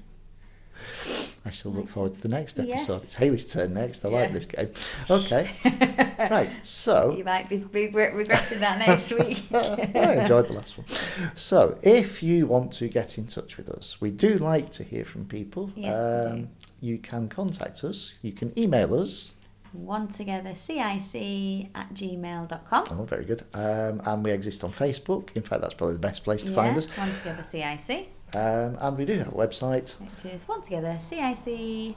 I 1.46 1.50
shall 1.50 1.72
look 1.72 1.88
forward 1.88 2.14
to 2.16 2.22
the 2.22 2.28
next 2.28 2.60
episode. 2.60 2.92
Yes. 2.94 3.04
It's 3.04 3.16
Hayley's 3.16 3.46
turn 3.46 3.74
next. 3.74 4.04
I 4.04 4.10
like 4.10 4.34
this 4.34 4.46
game. 4.46 4.70
Okay. 5.10 5.50
right. 6.30 6.50
So 6.64 7.16
You 7.18 7.24
might 7.24 7.48
be 7.48 7.58
regretting 7.88 8.60
that 8.60 8.86
next 8.86 9.12
week. 9.18 9.44
I 9.54 10.16
enjoyed 10.22 10.48
the 10.48 10.54
last 10.54 10.78
one. 10.78 10.88
So, 11.36 11.78
if 11.84 12.22
you 12.22 12.48
want 12.48 12.74
to 12.74 12.90
get 12.90 13.18
in 13.18 13.28
touch 13.28 13.56
with 13.56 13.70
us, 13.70 14.02
we 14.02 14.12
do 14.12 14.38
like 14.38 14.72
to 14.72 14.84
hear 14.84 15.06
from 15.06 15.26
people. 15.26 15.66
Um, 15.66 15.74
Yes, 15.78 16.26
we 16.36 16.40
do. 16.42 16.48
You 16.82 16.98
can 16.98 17.30
contact 17.30 17.84
us. 17.86 18.16
You 18.22 18.34
can 18.34 18.52
email 18.60 18.94
us. 19.00 19.34
One 19.74 20.08
together, 20.08 20.54
cic 20.56 20.80
at 20.80 21.94
gmail.com. 21.94 22.88
Oh, 22.92 23.04
very 23.04 23.26
good. 23.26 23.44
Um, 23.54 24.02
and 24.06 24.24
we 24.24 24.32
exist 24.32 24.64
on 24.64 24.72
Facebook. 24.72 25.30
In 25.36 25.44
fact, 25.44 25.62
that's 25.62 25.74
probably 25.74 25.96
the 25.96 26.00
best 26.00 26.24
place 26.24 26.44
to 26.44 26.52
find 26.52 26.76
us. 26.78 26.88
One 26.98 27.12
together, 27.14 27.44
cic, 27.44 28.10
Um, 28.36 28.78
and 28.80 28.98
we 28.98 29.06
do 29.06 29.18
have 29.20 29.30
a 29.30 29.32
website. 29.32 29.96
which 30.00 30.34
is 30.34 30.48
one 30.48 30.62
together, 30.62 30.98
cic.co.uk. 31.00 31.96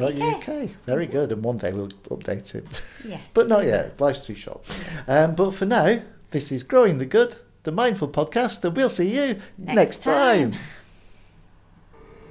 .uk. 0.00 0.68
Very 0.84 1.06
good. 1.06 1.32
And 1.32 1.42
one 1.44 1.56
day 1.56 1.72
we'll 1.72 1.88
update 2.10 2.54
it. 2.54 2.66
Yes. 3.06 3.22
but 3.34 3.48
not 3.48 3.64
yet. 3.64 4.00
Life's 4.00 4.26
too 4.26 4.34
short. 4.34 4.64
Um, 5.06 5.34
but 5.34 5.52
for 5.54 5.64
now, 5.66 6.02
this 6.32 6.50
is 6.50 6.62
Growing 6.62 6.98
the 6.98 7.06
Good, 7.06 7.36
the 7.62 7.72
Mindful 7.72 8.08
Podcast, 8.08 8.64
and 8.64 8.76
we'll 8.76 8.88
see 8.88 9.14
you 9.14 9.36
next, 9.58 9.76
Next 9.76 9.98
time. 10.04 10.52
time. 10.52 10.60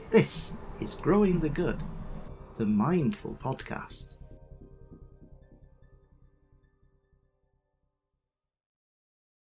This 0.09 0.51
is 0.81 0.95
Growing 0.95 1.39
the 1.39 1.49
Good, 1.49 1.81
the 2.57 2.65
Mindful 2.65 3.37
Podcast. 3.41 4.07